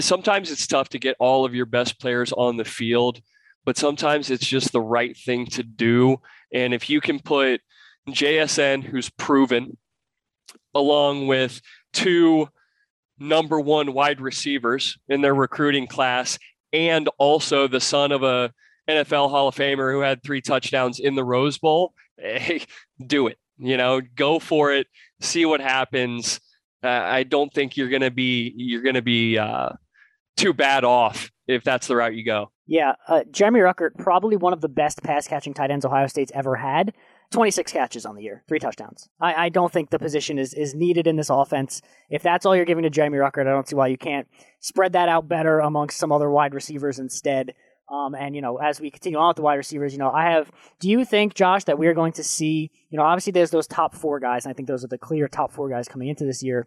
[0.01, 3.21] sometimes it's tough to get all of your best players on the field,
[3.65, 6.19] but sometimes it's just the right thing to do.
[6.53, 7.61] And if you can put
[8.09, 9.77] JSN, who's proven,
[10.75, 11.61] along with
[11.93, 12.49] two
[13.19, 16.39] number one wide receivers in their recruiting class,
[16.73, 18.53] and also the son of a
[18.89, 21.95] NFL Hall of Famer who had three touchdowns in the Rose Bowl.
[22.19, 22.63] Hey,
[23.05, 23.39] do it.
[23.59, 24.87] You know, go for it.
[25.21, 26.39] See what happens.
[26.83, 29.71] Uh, I don't think you're gonna be you're gonna be uh,
[30.37, 32.51] too bad off if that's the route you go.
[32.67, 36.33] Yeah, uh, Jeremy Ruckert, probably one of the best pass catching tight ends Ohio State's
[36.35, 36.93] ever had.
[37.33, 39.09] 26 catches on the year, three touchdowns.
[39.21, 41.81] I, I don't think the position is, is needed in this offense.
[42.11, 44.29] If that's all you're giving to Jeremy Ruckert, I don't see why you can't
[44.61, 47.55] spread that out better amongst some other wide receivers instead.
[47.91, 50.31] Um, and, you know, as we continue on with the wide receivers, you know, I
[50.31, 53.67] have, do you think, Josh, that we're going to see, you know, obviously there's those
[53.67, 56.25] top four guys, and I think those are the clear top four guys coming into
[56.25, 56.67] this year.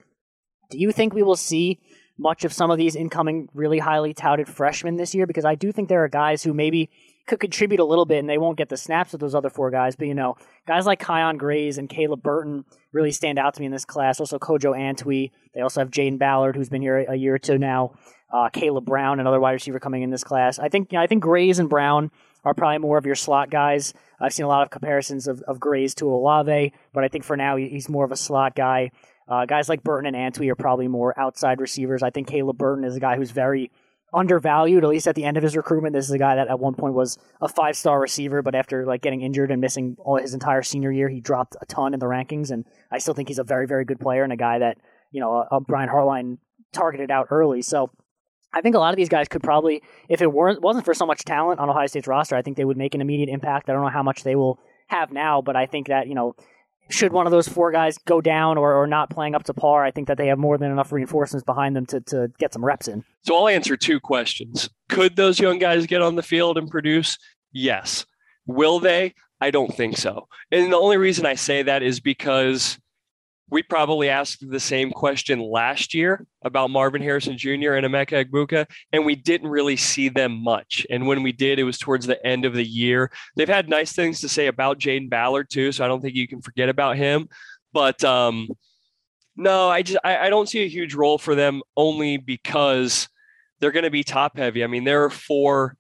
[0.70, 1.80] Do you think we will see
[2.18, 5.26] much of some of these incoming really highly touted freshmen this year?
[5.26, 6.90] Because I do think there are guys who maybe
[7.28, 9.72] could contribute a little bit and they won't get the snaps of those other four
[9.72, 9.96] guys.
[9.96, 10.36] But, you know,
[10.68, 14.20] guys like Kyion Grayes and Caleb Burton really stand out to me in this class.
[14.20, 15.32] Also, Kojo Antwi.
[15.54, 17.96] They also have Jayden Ballard, who's been here a year or two now.
[18.32, 20.60] Uh, Caleb Brown, another wide receiver coming in this class.
[20.60, 22.12] I think, you know, I think Grayes and Brown
[22.44, 23.94] are probably more of your slot guys.
[24.20, 27.38] I've seen a lot of comparisons of, of Grayes to Olave, but I think for
[27.38, 28.92] now he's more of a slot guy.
[29.28, 32.04] Uh, guys like Burton and Antwi are probably more outside receivers.
[32.04, 33.72] I think Caleb Burton is a guy who's very
[34.14, 35.94] undervalued, at least at the end of his recruitment.
[35.94, 38.86] This is a guy that at one point was a five star receiver, but after
[38.86, 42.00] like getting injured and missing all his entire senior year, he dropped a ton in
[42.00, 42.52] the rankings.
[42.52, 44.78] And I still think he's a very, very good player and a guy that,
[45.12, 46.38] you know, uh, Brian Hartline
[46.72, 47.62] targeted out early.
[47.62, 47.92] So
[48.56, 51.06] I think a lot of these guys could probably, if it weren't wasn't for so
[51.06, 53.70] much talent on Ohio State's roster, I think they would make an immediate impact.
[53.70, 56.36] I don't know how much they will have now, but I think that, you know,
[56.90, 59.84] should one of those four guys go down or, or not playing up to par,
[59.84, 62.64] I think that they have more than enough reinforcements behind them to, to get some
[62.64, 63.04] reps in.
[63.24, 64.70] So I'll answer two questions.
[64.88, 67.18] Could those young guys get on the field and produce?
[67.52, 68.06] Yes.
[68.46, 69.16] Will they?
[69.42, 70.28] I don't think so.
[70.52, 72.80] And the only reason I say that is because
[73.50, 77.74] we probably asked the same question last year about Marvin Harrison Jr.
[77.74, 80.86] and Emeka Egbuka, and we didn't really see them much.
[80.90, 83.12] And when we did, it was towards the end of the year.
[83.36, 86.28] They've had nice things to say about Jayden Ballard too, so I don't think you
[86.28, 87.30] can forget about him.
[87.72, 88.50] But um,
[89.36, 93.10] no, I just I, I don't see a huge role for them only because
[93.60, 94.64] they're going to be top heavy.
[94.64, 95.78] I mean, there are four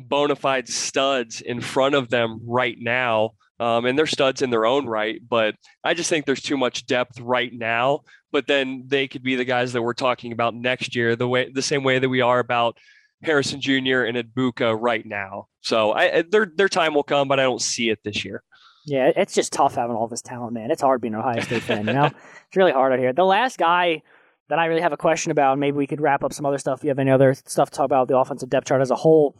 [0.00, 4.66] bona fide studs in front of them right now um, and they're studs in their
[4.66, 5.20] own right.
[5.26, 8.00] But I just think there's too much depth right now.
[8.30, 11.50] But then they could be the guys that we're talking about next year, the way
[11.50, 12.76] the same way that we are about
[13.22, 14.02] Harrison Jr.
[14.02, 15.46] and Egbuka right now.
[15.62, 18.42] So I, their their time will come, but I don't see it this year.
[18.84, 20.70] Yeah, it's just tough having all this talent, man.
[20.70, 21.86] It's hard being an Ohio State fan.
[21.86, 22.04] You know,
[22.46, 23.12] it's really hard out here.
[23.12, 24.02] The last guy
[24.50, 26.80] that I really have a question about, maybe we could wrap up some other stuff.
[26.80, 28.96] If you have any other stuff to talk about the offensive depth chart as a
[28.96, 29.36] whole,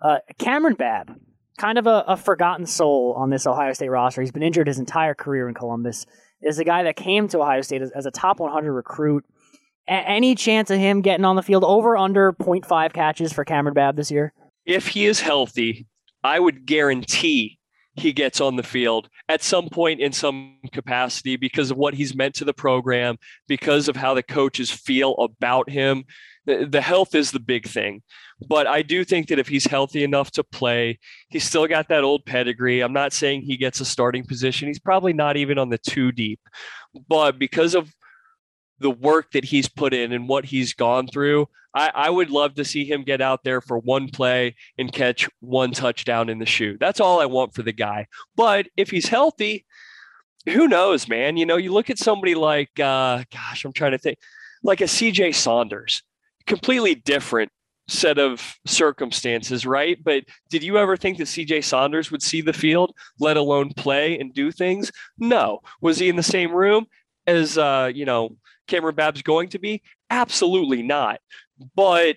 [0.00, 1.18] uh, Kamryn Babb
[1.58, 4.22] kind of a, a, forgotten soul on this Ohio State roster.
[4.22, 6.06] He's been injured his entire career in Columbus.
[6.40, 9.24] Is a guy that came to Ohio State as, as a top 100 recruit.
[9.86, 13.74] A- any chance of him getting on the field over under 0.5 catches for Kamryn
[13.74, 14.32] Babb this year?
[14.64, 15.86] If he is healthy,
[16.24, 17.58] I would guarantee
[17.94, 22.14] he gets on the field at some point in some capacity because of what he's
[22.14, 26.04] meant to the program, because of how the coaches feel about him.
[26.46, 28.02] The, health is the big thing.
[28.46, 32.02] But I do think that if he's healthy enough to play, he's still got that
[32.02, 32.80] old pedigree.
[32.80, 34.68] I'm not saying he gets a starting position.
[34.68, 36.40] He's probably not even on the two deep.
[37.08, 37.92] But because of
[38.78, 42.54] the work that he's put in and what he's gone through, I, I, would love
[42.54, 46.46] to see him get out there for one play and catch one touchdown in the
[46.46, 46.76] shoe.
[46.80, 48.06] That's all I want for the guy.
[48.34, 49.66] But if he's healthy,
[50.46, 51.36] who knows, man?
[51.36, 54.18] You know, you look at somebody like, uh, gosh, I'm trying to think,
[54.62, 56.02] like a CJ Saunders,
[56.46, 57.50] completely different
[57.88, 59.98] set of circumstances, right?
[60.02, 64.18] But did you ever think that CJ Saunders would see the field, let alone play
[64.18, 64.90] and do things?
[65.18, 65.60] No.
[65.80, 66.86] Was he in the same room
[67.26, 68.36] as uh, you know,
[68.68, 69.82] Kamryn Babb's going to be?
[70.08, 71.20] Absolutely not.
[71.74, 72.16] But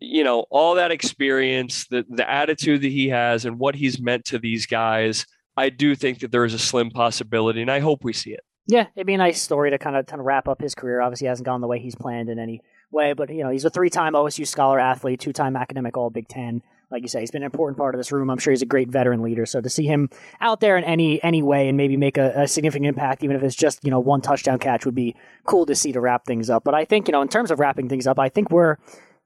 [0.00, 4.24] you know, all that experience, the the attitude that he has and what he's meant
[4.26, 8.04] to these guys, I do think that there is a slim possibility and I hope
[8.04, 8.40] we see it.
[8.66, 11.00] Yeah, it'd be a nice story to kind of kind of wrap up his career.
[11.00, 12.60] Obviously, hasn't gone the way he's planned in any
[12.94, 16.62] way, but you know he's a three-time OSU Scholar athlete, two-time academic All Big Ten.
[16.90, 18.30] Like you say, he's been an important part of this room.
[18.30, 19.46] I'm sure he's a great veteran leader.
[19.46, 22.48] So to see him out there in any any way and maybe make a, a
[22.48, 25.74] significant impact, even if it's just you know one touchdown catch, would be cool to
[25.74, 26.64] see to wrap things up.
[26.64, 28.76] But I think you know in terms of wrapping things up, I think we're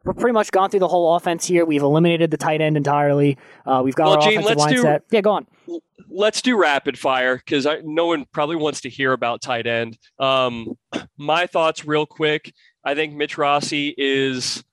[0.04, 1.64] we're pretty much gone through the whole offense here.
[1.64, 3.36] We've eliminated the tight end entirely.
[3.66, 5.02] Uh, we've got well, our Gene, offensive line do, set.
[5.10, 5.46] Yeah, go on.
[6.08, 9.98] Let's do rapid fire because no one probably wants to hear about tight end.
[10.18, 10.78] Um,
[11.18, 12.54] my thoughts, real quick.
[12.84, 14.64] I think Mitch Rossi is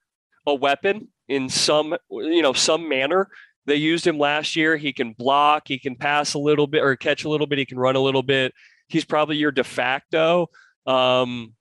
[0.45, 3.29] a weapon in some, you know, some manner.
[3.65, 4.77] They used him last year.
[4.77, 7.65] He can block, he can pass a little bit or catch a little bit, he
[7.65, 8.53] can run a little bit.
[8.87, 10.49] He's probably your de facto.
[10.85, 11.53] Um,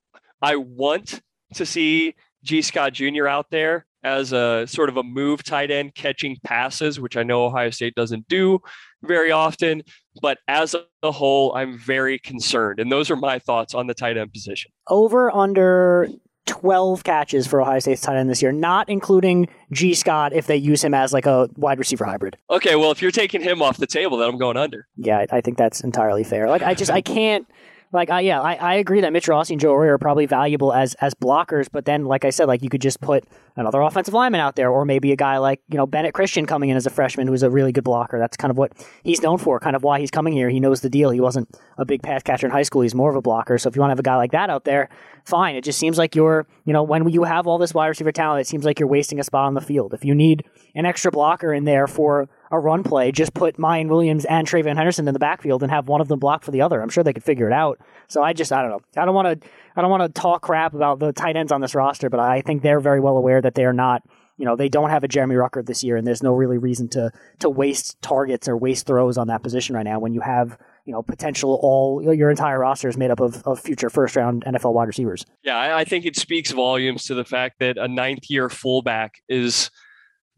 [0.42, 1.22] I want
[1.55, 3.26] to see Gee Scott Jr.
[3.26, 7.47] out there as a sort of a move tight end catching passes, which I know
[7.47, 8.61] Ohio State doesn't do
[9.03, 9.82] very often.
[10.20, 12.78] But as a whole, I'm very concerned.
[12.78, 14.70] And those are my thoughts on the tight end position.
[14.88, 16.09] Over under
[16.47, 20.57] 12 catches for Ohio State's tight end this year, not including Gee Scott if they
[20.57, 22.36] use him as like a wide receiver hybrid.
[22.51, 24.86] Okay, well, if you're taking him off the table, then I'm going under.
[24.97, 26.49] Yeah, I, I think that's entirely fair.
[26.49, 27.47] Like, I just, I can't.
[27.95, 30.72] Like, I, yeah, I, I agree that Mitch Rossi and Joe Royer are probably valuable
[30.72, 33.24] as as blockers, but then, like I said, like you could just put
[33.57, 36.70] another offensive lineman out there, or maybe a guy like you know Bennett Christian coming
[36.70, 38.18] in as a freshman who's a really good blocker.
[38.18, 38.72] That's kind of what
[39.05, 40.51] he's known for, kind of why he's coming here.
[40.51, 41.11] He knows the deal.
[41.11, 42.82] He wasn't a big pass catcher in high school.
[42.82, 43.57] He's more of a blocker.
[43.59, 44.88] So if you want to have a guy like that out there,
[45.24, 45.55] fine.
[45.55, 48.40] It just seems like you're, you know, when you have all this wide receiver talent,
[48.40, 49.95] it seems like you're wasting a spot on the field.
[49.95, 53.89] If you need an extra blocker in there for a run play, just put Miyan
[53.89, 56.63] Williams and TreVeyon Henderson in the backfield and have one of them block for the
[56.63, 56.81] other.
[56.81, 57.79] I'm sure they could figure it out.
[58.09, 58.81] So I just, I don't know.
[58.97, 61.61] I don't want to, I don't want to talk crap about the tight ends on
[61.61, 64.03] this roster, but I think they're very well aware that they are not,
[64.37, 66.89] you know, they don't have a Jeremy Ruckert this year, and there's no really reason
[66.89, 70.59] to to waste targets or waste throws on that position right now when you have
[70.85, 74.45] you know, potential all your entire roster is made up of, of future first round
[74.45, 75.25] NFL wide receivers.
[75.43, 79.23] Yeah, I, I think it speaks volumes to the fact that a ninth year fullback
[79.29, 79.71] is,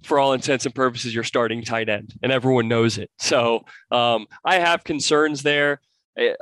[0.06, 3.10] for all intents and purposes, your starting tight end, and everyone knows it.
[3.18, 5.80] So um, I have concerns there.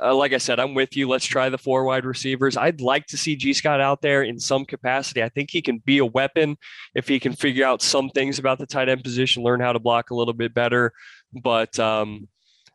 [0.01, 1.09] Uh, like I said, I'm with you.
[1.09, 2.55] Let's try the four wide receivers.
[2.55, 5.21] I'd like to see Gee Scott out there in some capacity.
[5.21, 6.57] I think he can be a weapon
[6.93, 9.79] if he can figure out some things about the tight end position, learn how to
[9.79, 10.93] block a little bit better.
[11.33, 12.29] But um,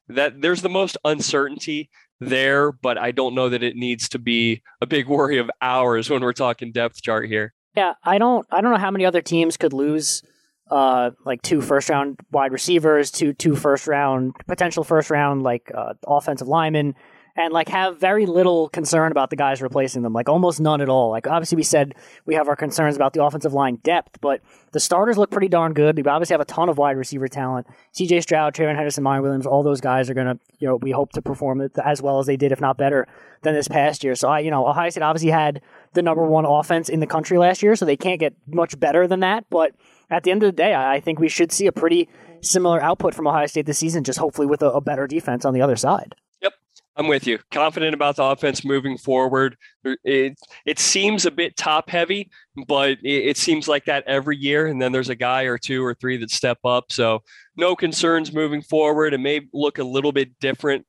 [0.09, 1.89] that there's the most uncertainty
[2.21, 6.11] there, but I don't know that it needs to be a big worry of ours
[6.11, 7.55] when we're talking depth chart here.
[7.75, 10.23] Yeah, I don't I don't know how many other teams could lose
[10.71, 15.71] uh, like two first round wide receivers, two two first round potential first round like
[15.75, 16.95] uh, offensive linemen,
[17.37, 20.89] and like have very little concern about the guys replacing them, like almost none at
[20.89, 21.11] all.
[21.11, 21.95] Like obviously we said
[22.27, 24.41] we have our concerns about the offensive line depth, but
[24.73, 25.97] the starters look pretty darn good.
[25.97, 27.67] We obviously have a ton of wide receiver talent.
[27.93, 28.21] C.J.
[28.21, 31.23] Stroud, TreVeyon Henderson, Miyan Williams, all those guys are gonna, you know, we hope to
[31.23, 33.09] perform as well as they did, if not better,
[33.43, 34.15] than this past year.
[34.15, 35.63] So I, you know, Ohio State obviously had
[35.95, 39.07] the number one offense in the country last year, so they can't get much better
[39.07, 39.47] than that.
[39.51, 39.73] But
[40.11, 42.09] at the end of the day, I think we should see a pretty
[42.43, 45.55] similar output from Ohio State this season, just hopefully with a, a better defense on
[45.55, 46.15] the other side.
[46.43, 46.55] Yep,
[46.97, 47.39] I'm with you.
[47.51, 49.57] Confident about the offense moving forward.
[49.85, 52.31] It it seems a bit top heavy,
[52.67, 54.67] but it, it, seems like that every year.
[54.67, 56.91] And then there's a guy or two or three that step up.
[56.91, 57.23] So
[57.57, 59.15] no concerns moving forward.
[59.15, 60.87] It may look a little bit different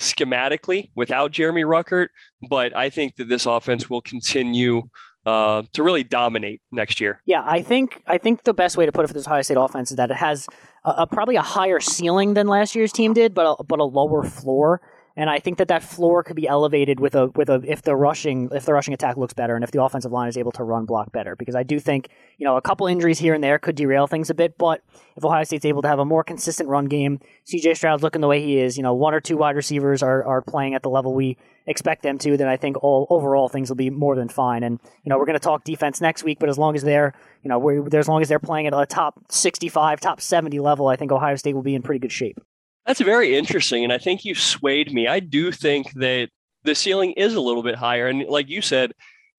[0.00, 2.08] schematically without Jeremy Ruckert,
[2.48, 4.82] but I think that this offense will continue
[5.26, 7.20] uh, to really dominate next year.
[7.26, 9.56] Yeah, I think I think the best way to put it for this Ohio State
[9.56, 10.48] offense is that it has
[10.84, 13.84] a, a, probably a higher ceiling than last year's team did, but a, but a
[13.84, 14.80] lower floor
[15.16, 17.94] and I think that that floor could be elevated with a with a if the
[17.94, 20.64] rushing if the rushing attack looks better and if the offensive line is able to
[20.64, 22.08] run block better because I do think
[22.38, 24.82] you know a couple injuries here and there could derail things a bit but
[25.16, 28.28] if Ohio State's able to have a more consistent run game CJ Stroud's looking the
[28.28, 30.90] way he is you know one or two wide receivers are are playing at the
[30.90, 31.36] level we
[31.66, 34.80] expect them to then I think all overall things will be more than fine and
[35.04, 37.48] you know we're going to talk defense next week but as long as they're you
[37.48, 41.12] know as long as they're playing at a top 65 top 70 level I think
[41.12, 42.38] Ohio State will be in pretty good shape.
[42.86, 43.84] That's very interesting.
[43.84, 45.06] And I think you swayed me.
[45.06, 46.30] I do think that
[46.64, 48.08] the ceiling is a little bit higher.
[48.08, 48.92] And like you said,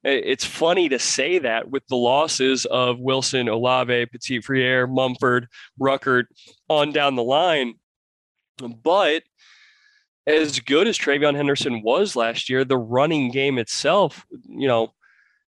[0.04, 5.48] it's funny to say that with the losses of Wilson, Olave, Petit Frere, Munford,
[5.80, 6.26] Ruckert
[6.70, 7.76] on down the line.
[8.58, 9.24] But
[10.28, 14.94] as good as TreVeyon Henderson was last year, the running game itself, you know,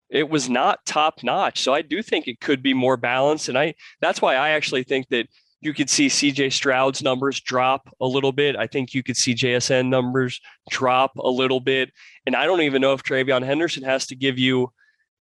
[0.09, 1.61] it was not top notch.
[1.61, 3.49] So I do think it could be more balanced.
[3.49, 5.27] And I that's why I actually think that
[5.65, 8.55] you could see CJ Stroud's numbers drop a little bit.
[8.55, 10.41] I think you could see JSN numbers
[10.71, 11.91] drop a little bit.
[12.27, 14.71] And I don't even know if TreVeyon Henderson has to give you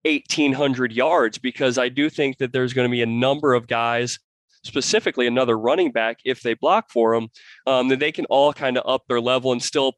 [0.06, 4.20] 1,800 yards because I do think that there's going to be a number of guys,
[4.64, 7.30] specifically another running back, if they block for him,
[7.68, 9.94] um, that they can all kind of up their level and still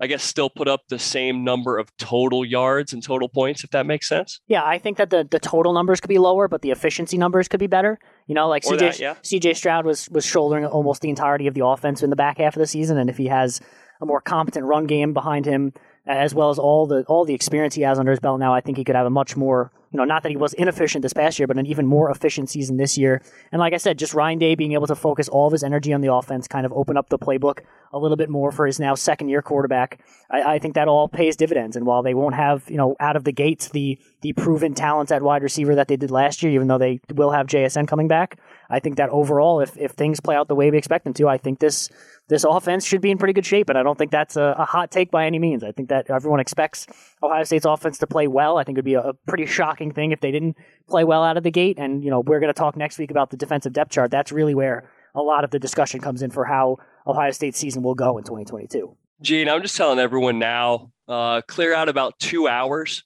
[0.00, 3.70] I guess still put up the same number of total yards and total points, if
[3.70, 4.40] that makes sense.
[4.46, 7.48] Yeah, I think that the, the total numbers could be lower, but the efficiency numbers
[7.48, 7.98] could be better.
[8.26, 9.14] You know, like CJ, that, yeah.
[9.22, 12.56] CJ Stroud was was shouldering almost the entirety of the offense in the back half
[12.56, 13.60] of the season, and if he has
[14.00, 15.72] a more competent run game behind him,
[16.06, 18.60] as well as all the all the experience he has under his belt now, I
[18.60, 21.14] think he could have a much more you know, not that he was inefficient this
[21.14, 23.22] past year, but an even more efficient season this year.
[23.50, 25.90] And like I said, just Ryan Day being able to focus all of his energy
[25.94, 27.60] on the offense, kind of open up the playbook
[27.94, 30.00] a little bit more for his now second year quarterback.
[30.30, 31.76] I, I think that all pays dividends.
[31.76, 35.12] And while they won't have, you know, out of the gates the the proven talents
[35.12, 38.08] at wide receiver that they did last year, even though they will have JSN coming
[38.08, 38.38] back,
[38.68, 41.26] I think that overall, if if things play out the way we expect them to,
[41.26, 41.88] I think this
[42.28, 43.68] this offense should be in pretty good shape.
[43.68, 45.62] And I don't think that's a, a, hot take by any means.
[45.62, 46.86] I think that everyone expects
[47.22, 48.58] Ohio State's offense to play well.
[48.58, 50.56] I think it would be a, a pretty shocking thing if they didn't
[50.88, 51.78] play well out of the gate.
[51.78, 54.10] And, you know, we're going to talk next week about the defensive depth chart.
[54.10, 57.82] That's really where a lot of the discussion comes in for how Ohio State's season
[57.82, 58.96] will go in 2022.
[59.22, 63.04] Gene, I'm just telling everyone now, uh, clear out about two hours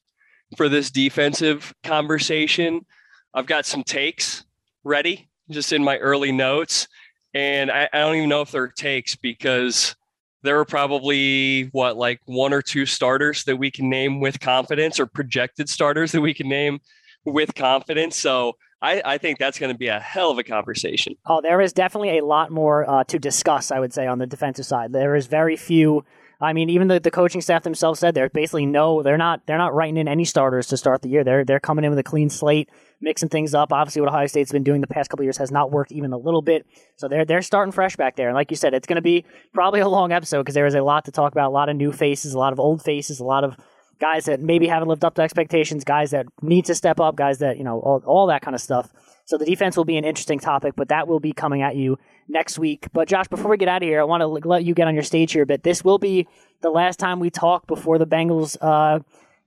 [0.57, 2.85] for this defensive conversation.
[3.33, 4.45] I've got some takes
[4.83, 6.89] ready just in my early notes.
[7.35, 9.95] And I, I don't even know if they're takes because
[10.43, 14.99] there are probably what, like one or two starters that we can name with confidence
[14.99, 16.81] or projected starters that we can name
[17.25, 18.17] with confidence.
[18.17, 21.15] So I, I think that's going to be a hell of a conversation.
[21.27, 24.27] Oh, there is definitely a lot more uh, to discuss, I would say, on the
[24.27, 24.93] defensive side.
[24.93, 26.05] There is very few.
[26.41, 29.03] I mean, even the, the coaching staff themselves said there's basically no.
[29.03, 29.47] They're not.
[29.47, 31.23] They're not writing in any starters to start the year.
[31.23, 32.71] They're they're coming in with a clean slate,
[33.01, 33.73] mixing things up.
[33.73, 36.19] Obviously, what Ohio State's been doing the past couple years has not worked even a
[36.19, 36.67] little bit.
[36.97, 38.29] So they're they're starting fresh back there.
[38.29, 40.75] And like you said, it's going to be probably a long episode because there is
[40.75, 41.49] a lot to talk about.
[41.49, 43.57] A lot of new faces, a lot of old faces, a lot of
[44.01, 47.39] guys that maybe haven't lived up to expectations, guys that need to step up, guys
[47.39, 48.91] that you know all, all that kind of stuff.
[49.27, 51.99] So the defense will be an interesting topic, but that will be coming at you
[52.29, 52.89] next week.
[52.93, 54.95] But Josh, before we get out of here, I want to let you get on
[54.95, 55.47] your stage here.
[55.47, 56.27] But this will be
[56.63, 59.01] the last time we talk before the Bengals uh,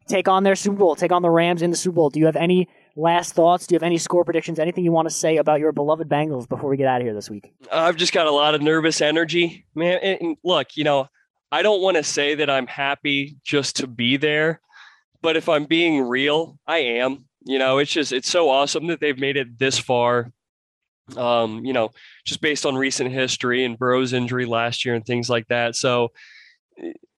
[0.08, 2.10] take on their Super Bowl, take on the Rams in the Super Bowl.
[2.10, 3.68] Do you have any last thoughts?
[3.68, 4.60] Do you have any score predictions?
[4.60, 7.14] Anything you want to say about your beloved Bengals before we get out of here
[7.14, 7.54] this week?
[7.72, 10.00] I've just got a lot of nervous energy, man.
[10.00, 11.08] And look, you know,
[11.52, 14.62] I don't want to say that I'm happy just to be there,
[15.22, 19.00] but if I'm being real, I am you know, it's just it's so awesome that
[19.00, 20.32] they've made it this far.
[21.18, 21.90] Um, you know,
[22.26, 25.76] just based on recent history and Burrow's injury last year and things like that.
[25.76, 26.14] So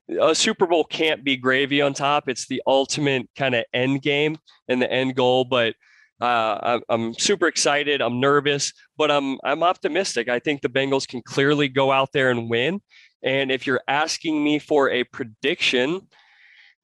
[0.10, 2.30] a Super Bowl can't be gravy on top.
[2.30, 4.38] It's the ultimate kind of end game
[4.68, 5.46] and the end goal.
[5.46, 5.76] But
[6.22, 8.02] uh, I'm super excited.
[8.02, 10.30] I'm nervous, but I'm I'm optimistic.
[10.30, 12.82] I think the Bengals can clearly go out there and win.
[13.24, 16.02] And if you're asking me for a prediction,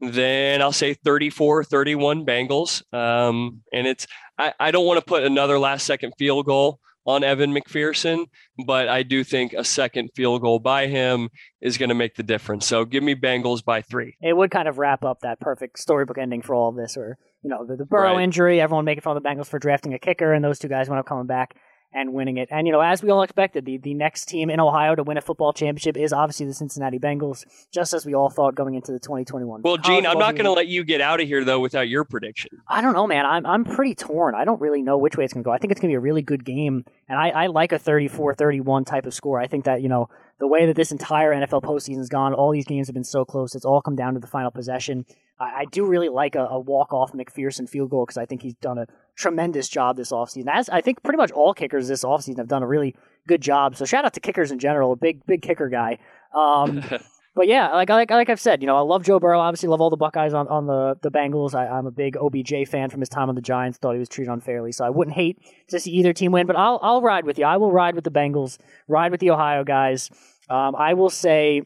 [0.01, 2.81] then I'll say 34 31 Bengals.
[2.93, 4.07] Um, and it's,
[4.37, 8.25] I, I don't want to put another last second field goal on Evan McPherson,
[8.65, 11.29] but I do think a second field goal by him
[11.59, 12.65] is going to make the difference.
[12.67, 14.15] So give me Bengals by three.
[14.21, 17.17] It would kind of wrap up that perfect storybook ending for all of this, or,
[17.41, 18.23] you know, the, the Burrow right.
[18.23, 20.89] injury, everyone making fun of the Bengals for drafting a kicker, and those two guys
[20.89, 21.55] wound up coming back
[21.93, 22.47] and winning it.
[22.51, 25.17] And, you know, as we all expected, the, the next team in Ohio to win
[25.17, 28.91] a football championship is obviously the Cincinnati Bengals, just as we all thought going into
[28.91, 29.61] the 2021.
[29.61, 32.03] Well, Gene, I'm not going to let you get out of here, though, without your
[32.03, 32.51] prediction.
[32.67, 33.25] I don't know, man.
[33.25, 34.35] I'm, I'm pretty torn.
[34.35, 35.51] I don't really know which way it's going to go.
[35.51, 37.79] I think it's going to be a really good game, and I, I like a
[37.79, 39.39] 34 31 type of score.
[39.39, 40.09] I think that, you know,
[40.39, 43.23] the way that this entire NFL postseason has gone, all these games have been so
[43.23, 43.53] close.
[43.53, 45.05] It's all come down to the final possession.
[45.39, 48.41] I, I do really like a, a walk off McPherson field goal because I think
[48.41, 50.47] he's done a tremendous job this offseason.
[50.51, 52.95] As I think pretty much all kickers this offseason have done a really
[53.27, 53.75] good job.
[53.75, 55.99] So shout out to kickers in general, a big big kicker guy.
[56.35, 56.83] Um,
[57.35, 59.39] but yeah, like, like like I've said, you know, I love Joe Burrow.
[59.39, 61.53] Obviously, love all the Buckeyes on, on the the Bengals.
[61.53, 63.77] I, am a big OBJ fan from his time on the Giants.
[63.77, 65.37] Thought he was treated unfairly, so I wouldn't hate
[65.69, 66.47] to see either team win.
[66.47, 67.45] But I'll I'll ride with you.
[67.45, 68.57] I will ride with the Bengals.
[68.87, 70.09] Ride with the Ohio guys.
[70.49, 71.61] Um, I will say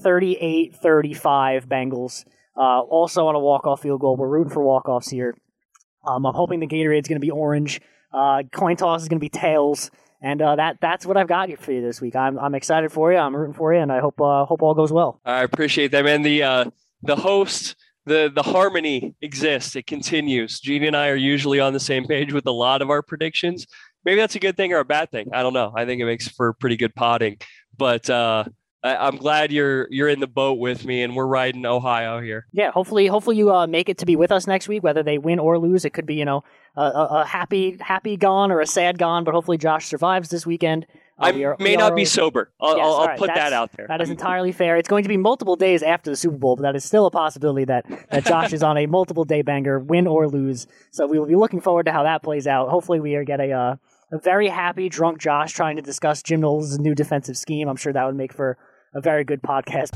[0.00, 2.24] 38-35 Bengals.
[2.56, 4.16] Uh, also on a walk-off field goal.
[4.16, 5.34] We're rooting for walk-offs here.
[6.08, 7.80] Um, I'm hoping the Gatorade's going to be orange.
[8.12, 9.90] Uh, coin toss is going to be tails.
[10.20, 12.16] And uh, that that's what I've got for you this week.
[12.16, 13.18] I'm I'm excited for you.
[13.18, 15.20] I'm rooting for you, and I hope uh, hope all goes well.
[15.24, 16.22] I appreciate that, man.
[16.22, 16.64] The uh,
[17.02, 19.76] the host, the the harmony exists.
[19.76, 20.58] It continues.
[20.58, 23.66] Gene and I are usually on the same page with a lot of our predictions.
[24.04, 25.28] Maybe that's a good thing or a bad thing.
[25.32, 25.72] I don't know.
[25.76, 27.36] I think it makes for pretty good potting.
[27.76, 28.44] But uh,
[28.82, 32.46] I, am glad you're you're in the boat with me, and we're riding Ohio here.
[32.52, 34.82] Yeah, hopefully, hopefully you uh, make it to be with us next week.
[34.82, 36.44] Whether they win or lose, it could be you know
[36.76, 39.24] a, a happy happy gone or a sad gone.
[39.24, 40.86] But hopefully Josh survives this weekend.
[41.18, 42.52] Uh, I are, may not be sober.
[42.60, 43.18] I'll, yes, I'll, right.
[43.18, 43.88] put that out there.
[43.88, 44.76] That is entirely fair.
[44.76, 47.10] It's going to be multiple days after the Super Bowl, but that is still a
[47.10, 50.68] possibility that, that Josh is on a multiple day banger, win or lose.
[50.92, 52.68] So we will be looking forward to how that plays out.
[52.68, 53.76] Hopefully, we get a uh,
[54.10, 57.68] a very happy drunk Josh trying to discuss Jim Knowles' new defensive scheme.
[57.68, 58.56] I'm sure that would make for
[58.94, 59.90] a very good podcast.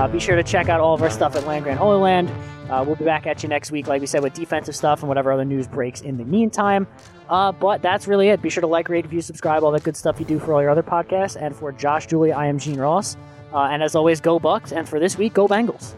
[0.00, 2.30] Uh, be sure to check out all of our stuff at Land Grant Holy Land.
[2.70, 5.08] Uh, we'll be back at you next week, like we said, with defensive stuff and
[5.08, 6.86] whatever other news breaks in the meantime.
[7.28, 8.40] Uh, but that's really it.
[8.40, 10.62] Be sure to like, rate, review, subscribe, all that good stuff you do for all
[10.62, 11.36] your other podcasts.
[11.40, 13.16] And for Josh Dooley, I am Gene Ross.
[13.52, 14.72] Uh, and as always, go Bucks.
[14.72, 15.94] And for this week, go Bengals.